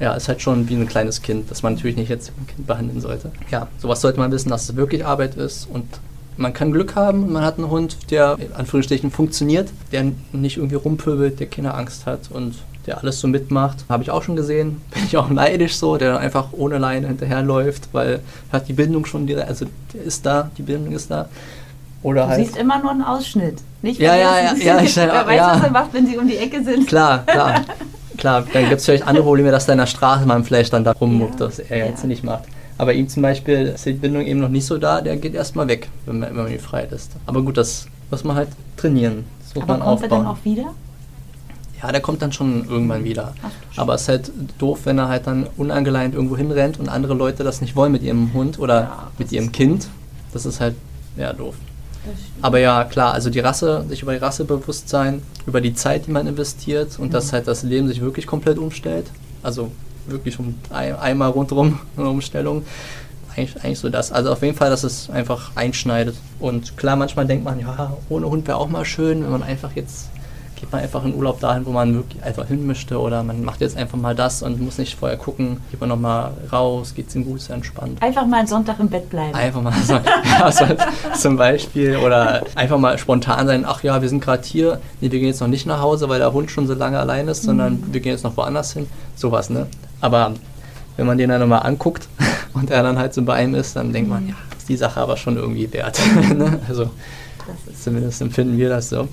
[0.00, 2.46] ja, ist halt schon wie ein kleines Kind, das man natürlich nicht jetzt wie ein
[2.46, 3.32] Kind behandeln sollte.
[3.50, 5.86] Ja, sowas sollte man wissen, dass es wirklich Arbeit ist und
[6.36, 10.76] man kann Glück haben, man hat einen Hund, der in Anführungsstrichen funktioniert, der nicht irgendwie
[10.76, 12.54] rumpöbelt, der keine Angst hat und
[12.88, 13.84] der alles so mitmacht.
[13.88, 17.88] Habe ich auch schon gesehen, bin ich auch neidisch so, der einfach ohne Leine hinterherläuft,
[17.92, 18.20] weil
[18.52, 19.66] hat die Bindung schon, direkt, also
[20.04, 21.28] ist da, die Bindung ist da.
[22.02, 23.58] Oder du halt siehst immer nur einen Ausschnitt.
[23.82, 25.54] Nicht ja, ja, ja, ja, ich, Wer weiß, ja.
[25.54, 26.86] was er macht, wenn sie um die Ecke sind.
[26.86, 27.60] Klar, klar.
[28.16, 30.82] Klar, dann gibt es vielleicht andere Probleme, dass da in der Straße man vielleicht dann
[30.82, 31.46] da rummuckt, ja.
[31.46, 32.42] dass er jetzt nicht macht.
[32.76, 35.68] Aber ihm zum Beispiel ist die Bindung eben noch nicht so da, der geht erstmal
[35.68, 37.12] weg, wenn man, wenn man ihn frei lässt.
[37.26, 39.24] Aber gut, das muss man halt trainieren.
[39.44, 40.10] Das muss Aber man kommt aufbauen.
[40.10, 40.74] er dann auch wieder?
[41.82, 43.34] Ja, der kommt dann schon irgendwann wieder.
[43.42, 47.14] Ach, Aber es ist halt doof, wenn er halt dann unangeleint irgendwo hinrennt und andere
[47.14, 49.88] Leute das nicht wollen mit ihrem Hund oder ja, mit ihrem Kind.
[50.32, 50.74] Das ist halt,
[51.16, 51.54] ja, doof.
[52.40, 56.06] Aber ja, klar, also die Rasse, sich über die Rasse bewusst sein, über die Zeit,
[56.06, 57.12] die man investiert und mhm.
[57.12, 59.06] dass halt das Leben sich wirklich komplett umstellt.
[59.42, 59.70] Also
[60.06, 62.64] wirklich um ein, einmal rundherum eine Umstellung.
[63.36, 64.10] Eigentlich, eigentlich so das.
[64.10, 66.16] Also auf jeden Fall, dass es einfach einschneidet.
[66.40, 69.72] Und klar, manchmal denkt man, ja, ohne Hund wäre auch mal schön, wenn man einfach
[69.76, 70.08] jetzt
[70.58, 73.60] geht man einfach in Urlaub dahin, wo man wirklich einfach hin möchte oder man macht
[73.60, 77.14] jetzt einfach mal das und muss nicht vorher gucken, geht man nochmal raus, geht es
[77.14, 78.02] ihm gut, ist entspannt.
[78.02, 79.34] Einfach mal einen Sonntag im Bett bleiben.
[79.34, 79.94] Einfach mal so,
[80.38, 80.64] ja, so,
[81.14, 85.18] zum Beispiel oder einfach mal spontan sein, ach ja, wir sind gerade hier, nee, wir
[85.18, 87.74] gehen jetzt noch nicht nach Hause, weil der Hund schon so lange allein ist, sondern
[87.74, 87.92] mhm.
[87.92, 89.66] wir gehen jetzt noch woanders hin, sowas, ne?
[90.00, 90.32] Aber
[90.96, 92.08] wenn man den dann nochmal anguckt
[92.54, 94.30] und er dann halt so bei einem ist, dann denkt man, mhm.
[94.30, 96.00] ja, ist die Sache aber schon irgendwie wert.
[96.34, 96.58] ne?
[96.68, 96.90] Also
[97.80, 99.08] zumindest empfinden wir das so.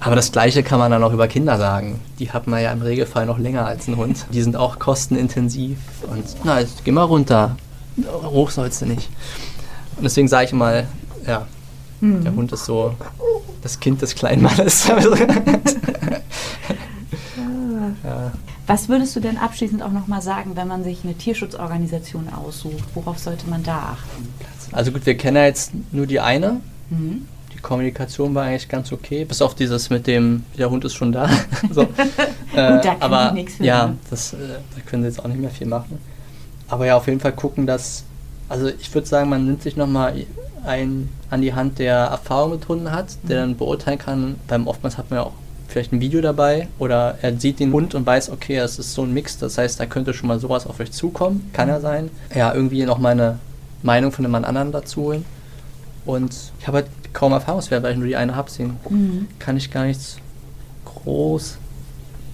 [0.00, 2.00] Aber das Gleiche kann man dann auch über Kinder sagen.
[2.18, 4.26] Die hat man ja im Regelfall noch länger als ein Hund.
[4.32, 5.76] Die sind auch kostenintensiv.
[6.10, 7.56] Und na, jetzt geh mal runter.
[8.22, 9.10] Hoch sollst du nicht.
[9.96, 10.86] Und deswegen sage ich mal,
[11.26, 11.46] ja,
[12.00, 12.24] hm.
[12.24, 12.94] der Hund ist so
[13.62, 14.86] das Kind des kleinen Mannes.
[18.04, 18.32] ja.
[18.66, 22.84] Was würdest du denn abschließend auch nochmal sagen, wenn man sich eine Tierschutzorganisation aussucht?
[22.94, 24.28] Worauf sollte man da achten?
[24.72, 26.60] Also gut, wir kennen ja jetzt nur die eine.
[26.90, 27.28] Mhm.
[27.66, 31.28] Kommunikation war eigentlich ganz okay, bis auf dieses mit dem, der Hund ist schon da.
[31.72, 31.82] so.
[31.82, 31.86] äh,
[32.54, 35.98] da aber ja, das, äh, da können sie jetzt auch nicht mehr viel machen.
[36.68, 38.04] Aber ja, auf jeden Fall gucken, dass,
[38.48, 40.14] also ich würde sagen, man nimmt sich nochmal
[40.64, 44.96] einen an die Hand, der Erfahrung mit Hunden hat, der dann beurteilen kann, beim oftmals
[44.96, 45.32] hat man ja auch
[45.66, 49.02] vielleicht ein Video dabei oder er sieht den Hund und weiß, okay, es ist so
[49.02, 52.10] ein Mix, das heißt, da könnte schon mal sowas auf euch zukommen, kann ja sein.
[52.32, 53.40] Ja, irgendwie noch mal eine
[53.82, 55.24] Meinung von einem anderen dazu holen.
[56.04, 56.86] Und ich habe halt
[57.16, 58.48] kaum Erfahrungswert, weil ich nur die eine habe.
[58.48, 59.28] Deswegen mhm.
[59.38, 60.18] kann ich gar nichts
[60.84, 61.56] groß.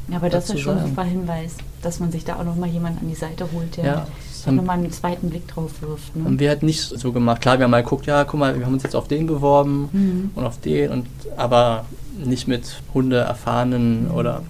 [0.08, 2.98] Ja, aber das ist schon ein super Hinweis, dass man sich da auch nochmal jemanden
[2.98, 4.06] an die Seite holt, der ja,
[4.50, 6.16] nochmal einen zweiten Blick drauf wirft.
[6.16, 6.24] Ne?
[6.24, 7.40] Haben wir halt nicht so gemacht.
[7.40, 9.88] Klar, wir haben mal geguckt, ja, guck mal, wir haben uns jetzt auf den beworben
[9.92, 10.30] mhm.
[10.34, 11.06] und auf den, und
[11.36, 11.84] aber
[12.18, 14.14] nicht mit Hunde erfahrenen mhm.
[14.14, 14.42] oder.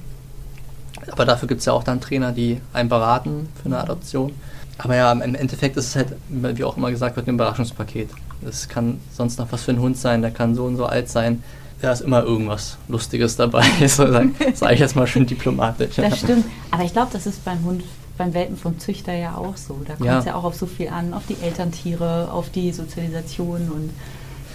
[1.11, 4.33] Aber dafür gibt es ja auch dann Trainer, die einen beraten für eine Adoption.
[4.79, 8.09] Aber ja, im Endeffekt ist es halt, wie auch immer gesagt wird, ein Überraschungspaket.
[8.47, 11.09] Es kann sonst noch was für ein Hund sein, der kann so und so alt
[11.09, 11.43] sein.
[11.81, 15.97] Da ist immer irgendwas Lustiges dabei, so sage sag ich jetzt mal schön diplomatisch.
[15.97, 17.83] Das stimmt, aber ich glaube, das ist beim Hund,
[18.17, 19.81] beim Welpen vom Züchter ja auch so.
[19.87, 20.33] Da kommt es ja.
[20.33, 23.91] ja auch auf so viel an, auf die Elterntiere, auf die Sozialisation und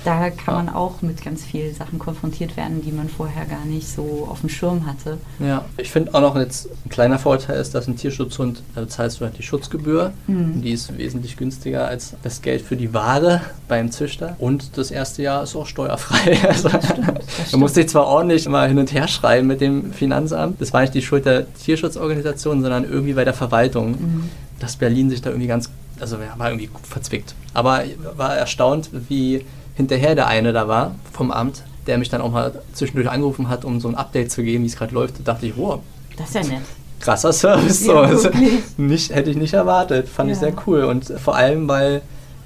[0.04, 3.88] Da kann man auch mit ganz vielen Sachen konfrontiert werden, die man vorher gar nicht
[3.88, 5.18] so auf dem Schirm hatte.
[5.40, 9.20] Ja, ich finde auch noch jetzt ein kleiner Vorteil ist, dass ein Tierschutzhund, da bezahlst
[9.20, 10.14] du halt die Schutzgebühr.
[10.28, 10.62] Mhm.
[10.62, 14.36] Die ist wesentlich günstiger als das Geld für die Ware beim Züchter.
[14.40, 16.38] Und das erste Jahr ist auch steuerfrei.
[16.48, 19.60] Also, das stimmt, das da musste ich zwar ordentlich mal hin und her schreiben mit
[19.60, 20.62] dem Finanzamt.
[20.62, 23.92] Das war nicht die Schuld der Tierschutzorganisation, sondern irgendwie bei der Verwaltung.
[23.92, 24.30] Mhm.
[24.60, 25.70] Dass Berlin sich da irgendwie ganz,
[26.00, 27.36] also war irgendwie verzwickt.
[27.54, 27.84] Aber
[28.16, 29.46] war erstaunt, wie
[29.78, 33.64] hinterher der eine da war vom Amt, der mich dann auch mal zwischendurch angerufen hat,
[33.64, 35.20] um so ein Update zu geben, wie es gerade läuft.
[35.20, 35.80] Da dachte ich, wow.
[36.18, 36.64] Das ist ja nett.
[37.00, 37.86] Krasser Service.
[37.86, 38.00] Ja, so.
[38.00, 38.30] Also,
[38.78, 40.10] nicht, hätte ich nicht erwartet.
[40.10, 40.34] Fand ja.
[40.34, 40.84] ich sehr cool.
[40.84, 42.02] Und vor allem, weil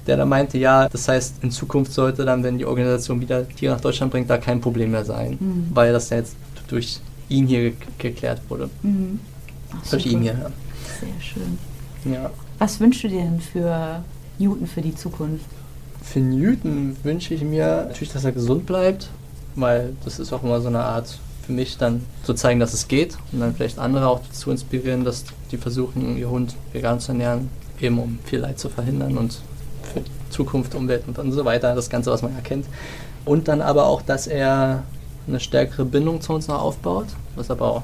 [0.06, 3.72] der da meinte, ja, das heißt, in Zukunft sollte dann, wenn die Organisation wieder Tiere
[3.72, 5.38] nach Deutschland bringt, da kein Problem mehr sein.
[5.40, 5.68] Mhm.
[5.72, 6.36] Weil das ja jetzt
[6.68, 8.68] durch ihn hier geklärt wurde.
[8.82, 9.20] Mhm.
[9.72, 10.32] Ach, durch ihn hier.
[10.32, 10.50] Ja.
[11.00, 11.58] Sehr schön.
[12.12, 12.30] Ja.
[12.58, 14.04] Was wünschst du dir denn für
[14.38, 15.46] Newton für die Zukunft?
[16.02, 19.08] Für Newton wünsche ich mir natürlich, dass er gesund bleibt,
[19.54, 22.88] weil das ist auch immer so eine Art für mich dann zu zeigen, dass es
[22.88, 27.12] geht und dann vielleicht andere auch zu inspirieren, dass die versuchen, ihr Hund vegan zu
[27.12, 27.48] ernähren,
[27.80, 29.40] eben um viel Leid zu verhindern und
[29.92, 32.66] für Zukunft, Umwelt und, so weiter, das Ganze, was man erkennt.
[33.24, 34.82] Und dann aber auch, dass er
[35.26, 37.82] eine stärkere Bindung zu uns noch aufbaut, was aber auch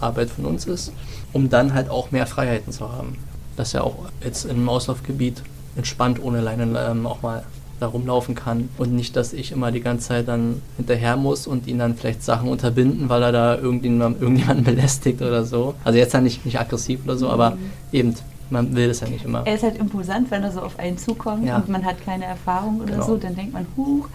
[0.00, 0.92] Arbeit von uns ist,
[1.32, 3.16] um dann halt auch mehr Freiheiten zu haben.
[3.56, 5.42] Dass er auch jetzt im Auslaufgebiet
[5.76, 7.44] entspannt ohne Leine ähm, auch mal
[7.82, 11.66] da rumlaufen kann und nicht, dass ich immer die ganze Zeit dann hinterher muss und
[11.66, 15.74] ihn dann vielleicht Sachen unterbinden, weil er da irgendjemand, irgendjemanden belästigt oder so.
[15.84, 17.58] Also jetzt ja nicht, nicht aggressiv oder so, aber mhm.
[17.90, 18.14] eben,
[18.50, 19.42] man will das ja nicht immer.
[19.46, 21.56] Er ist halt imposant, wenn er so auf einen zukommt ja.
[21.56, 23.06] und man hat keine Erfahrung oder genau.
[23.06, 24.08] so, dann denkt man, huch.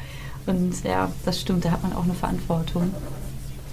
[0.46, 2.94] Und ja, das stimmt, da hat man auch eine Verantwortung.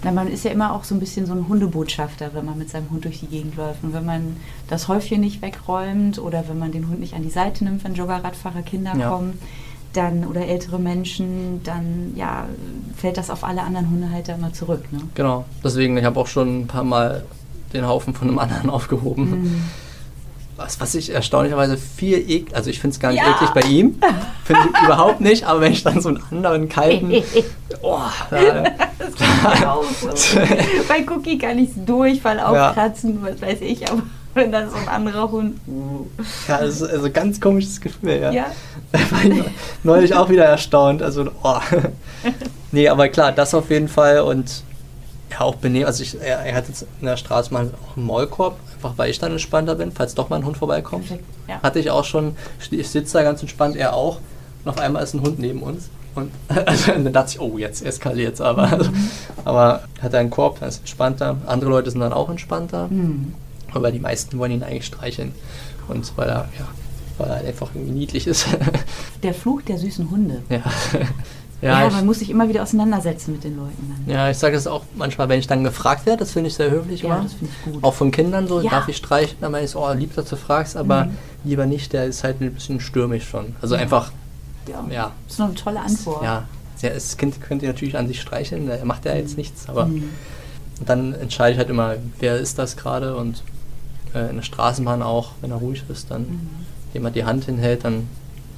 [0.04, 2.68] Na, man ist ja immer auch so ein bisschen so ein Hundebotschafter, wenn man mit
[2.68, 3.82] seinem Hund durch die Gegend läuft.
[3.82, 4.36] Und wenn man
[4.68, 7.94] das Häufchen nicht wegräumt oder wenn man den Hund nicht an die Seite nimmt, wenn
[7.94, 9.08] Jogger, Radfahrer, Kinder ja.
[9.08, 9.38] kommen,
[9.94, 12.46] dann oder ältere Menschen, dann ja,
[12.96, 14.84] fällt das auf alle anderen Hundehalter immer zurück.
[14.92, 15.00] Ne?
[15.14, 17.24] Genau, deswegen, ich habe auch schon ein paar Mal
[17.72, 19.30] den Haufen von einem anderen aufgehoben.
[19.30, 19.64] Mhm
[20.56, 23.34] was, was ich erstaunlicherweise viel eklig, also ich finde es gar nicht ja.
[23.34, 23.98] eklig bei ihm,
[24.44, 27.12] finde ich überhaupt nicht, aber wenn ich dann so einen anderen kalten,
[27.82, 27.98] oh,
[28.30, 30.38] da, da, so.
[30.88, 33.30] bei Cookie kann ich es durchfall aufkratzen, ja.
[33.30, 34.02] was weiß ich, aber
[34.34, 35.60] wenn dann so ein anderer Hund.
[36.48, 38.30] Ja, also, also ganz komisches Gefühl, ja.
[38.32, 38.46] ja.
[38.92, 39.44] Da war ich
[39.82, 41.58] neulich auch wieder erstaunt, also oh.
[42.72, 44.62] nee, aber klar, das auf jeden Fall und
[45.30, 48.06] ja, auch benehmen, also ich, er, er hat jetzt in der Straße mal auch einen
[48.06, 51.06] Maulkorb einfach weil ich dann entspannter bin, falls doch mal ein Hund vorbeikommt.
[51.48, 51.62] Ja.
[51.62, 52.36] Hatte ich auch schon,
[52.70, 54.18] ich sitze da ganz entspannt, er auch.
[54.64, 55.90] Und auf einmal ist ein Hund neben uns.
[56.14, 58.64] Und also, dann dachte ich, oh, jetzt eskaliert es aber.
[58.64, 58.90] Also,
[59.44, 61.36] aber hat er einen Korb, dann ist entspannter.
[61.46, 62.88] Andere Leute sind dann auch entspannter.
[62.88, 63.34] Mhm.
[63.72, 65.34] Aber die meisten wollen ihn eigentlich streicheln.
[65.88, 66.68] Und weil er, ja,
[67.18, 68.46] weil er einfach irgendwie niedlich ist.
[69.22, 70.42] Der Fluch der süßen Hunde.
[70.50, 70.62] Ja.
[71.64, 74.04] Ja, ja man muss sich immer wieder auseinandersetzen mit den Leuten.
[74.06, 74.14] Dann.
[74.14, 76.70] Ja, ich sage es auch manchmal, wenn ich dann gefragt werde, das finde ich sehr
[76.70, 77.34] höflich ja, Das
[77.64, 77.82] gut.
[77.82, 78.70] Auch von Kindern so, ja.
[78.70, 79.38] darf ich streichen?
[79.40, 81.16] Dann meine ich so, oh, lieb, dass du fragst, aber mhm.
[81.44, 83.56] lieber nicht, der ist halt ein bisschen stürmisch schon.
[83.62, 83.80] Also ja.
[83.80, 84.12] einfach,
[84.90, 85.12] ja.
[85.26, 86.22] Das ist eine tolle Antwort.
[86.22, 86.44] Ja,
[86.82, 89.36] das Kind könnt ihr natürlich an sich streicheln, der macht ja jetzt mhm.
[89.36, 90.10] nichts, aber mhm.
[90.84, 93.42] dann entscheide ich halt immer, wer ist das gerade und
[94.14, 96.50] äh, in der Straßenbahn auch, wenn er ruhig ist, dann mhm.
[96.92, 98.06] jemand die Hand hinhält, dann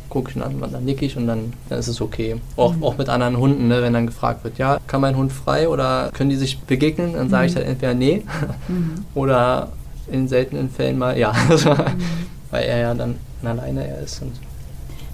[0.08, 2.36] gucke ich ihn an, dann nicke ich und dann, dann ist es okay.
[2.56, 2.84] Auch, mhm.
[2.84, 6.10] auch mit anderen Hunden, ne, wenn dann gefragt wird, ja, kann mein Hund frei oder
[6.12, 7.14] können die sich begegnen?
[7.14, 7.50] Dann sage mhm.
[7.50, 8.22] ich halt entweder nee
[8.68, 9.04] mhm.
[9.14, 9.68] oder
[10.10, 11.32] in seltenen Fällen mal ja.
[11.66, 12.26] Mhm.
[12.50, 14.22] Weil er ja dann alleine er ist.
[14.22, 14.32] Und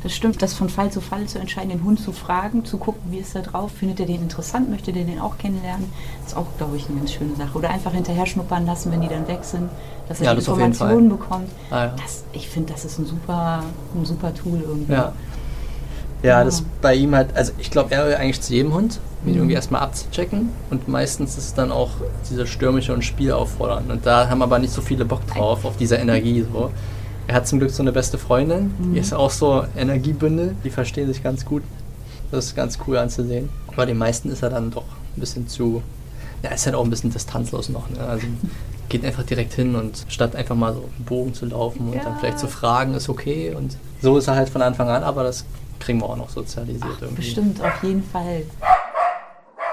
[0.03, 3.12] das stimmt, das von Fall zu Fall zu entscheiden, den Hund zu fragen, zu gucken,
[3.12, 5.93] wie ist er drauf, findet er den interessant, möchte der den auch kennenlernen,
[6.26, 7.57] ist auch, glaube ich, eine ganz schöne Sache.
[7.57, 9.70] Oder einfach hinterher schnuppern lassen, wenn die dann weg sind,
[10.13, 11.49] dass er ja, das Informationen bekommt.
[11.71, 11.95] Ah, ja.
[11.97, 13.63] das, ich finde, das ist ein super,
[13.95, 14.93] ein super Tool irgendwie.
[14.93, 15.13] Ja.
[16.23, 16.45] Ja, ja.
[16.45, 19.39] das bei ihm halt, also ich glaube, er will eigentlich zu jedem Hund, ihn mhm.
[19.39, 21.91] irgendwie erstmal abzuchecken und meistens ist es dann auch
[22.31, 25.77] diese stürmische und Spiel auffordern und da haben aber nicht so viele Bock drauf, auf
[25.79, 26.71] diese Energie so.
[27.27, 28.95] Er hat zum Glück so eine beste Freundin, mhm.
[28.95, 31.63] die ist auch so Energiebündel, die verstehen sich ganz gut.
[32.31, 33.49] Das ist ganz cool anzusehen.
[33.75, 34.85] Bei den meisten ist er dann doch
[35.17, 35.83] ein bisschen zu,
[36.43, 37.89] ja, ist halt auch ein bisschen distanzlos noch.
[37.91, 38.01] Ne?
[38.01, 38.27] Also
[38.93, 42.05] geht einfach direkt hin und statt einfach mal so einen Bogen zu laufen und ja.
[42.05, 43.55] dann vielleicht zu fragen, ist okay.
[43.55, 45.45] Und so ist er halt von Anfang an, aber das
[45.80, 47.22] kriegen wir auch noch sozialisiert Ach, irgendwie.
[47.22, 48.45] Bestimmt, auf jeden Fall.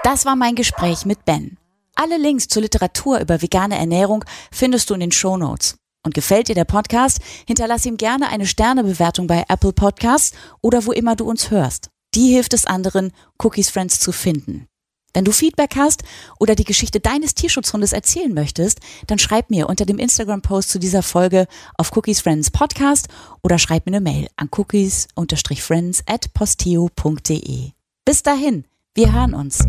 [0.03, 1.57] Das war mein Gespräch mit Ben.
[1.95, 5.76] Alle Links zur Literatur über vegane Ernährung findest du in den Show Notes.
[6.05, 7.20] Und gefällt dir der Podcast?
[7.45, 11.89] Hinterlass ihm gerne eine Sternebewertung bei Apple Podcasts oder wo immer du uns hörst.
[12.15, 14.65] Die hilft es anderen, Cookies Friends zu finden.
[15.14, 16.03] Wenn du Feedback hast
[16.39, 21.01] oder die Geschichte deines Tierschutzhundes erzählen möchtest, dann schreib mir unter dem Instagram-Post zu dieser
[21.01, 21.47] Folge
[21.78, 23.07] auf Cookies Friends Podcast
[23.41, 27.72] oder schreib mir eine Mail an cookies-friends at posteo.de.
[28.05, 29.66] Bis dahin, wir hören uns.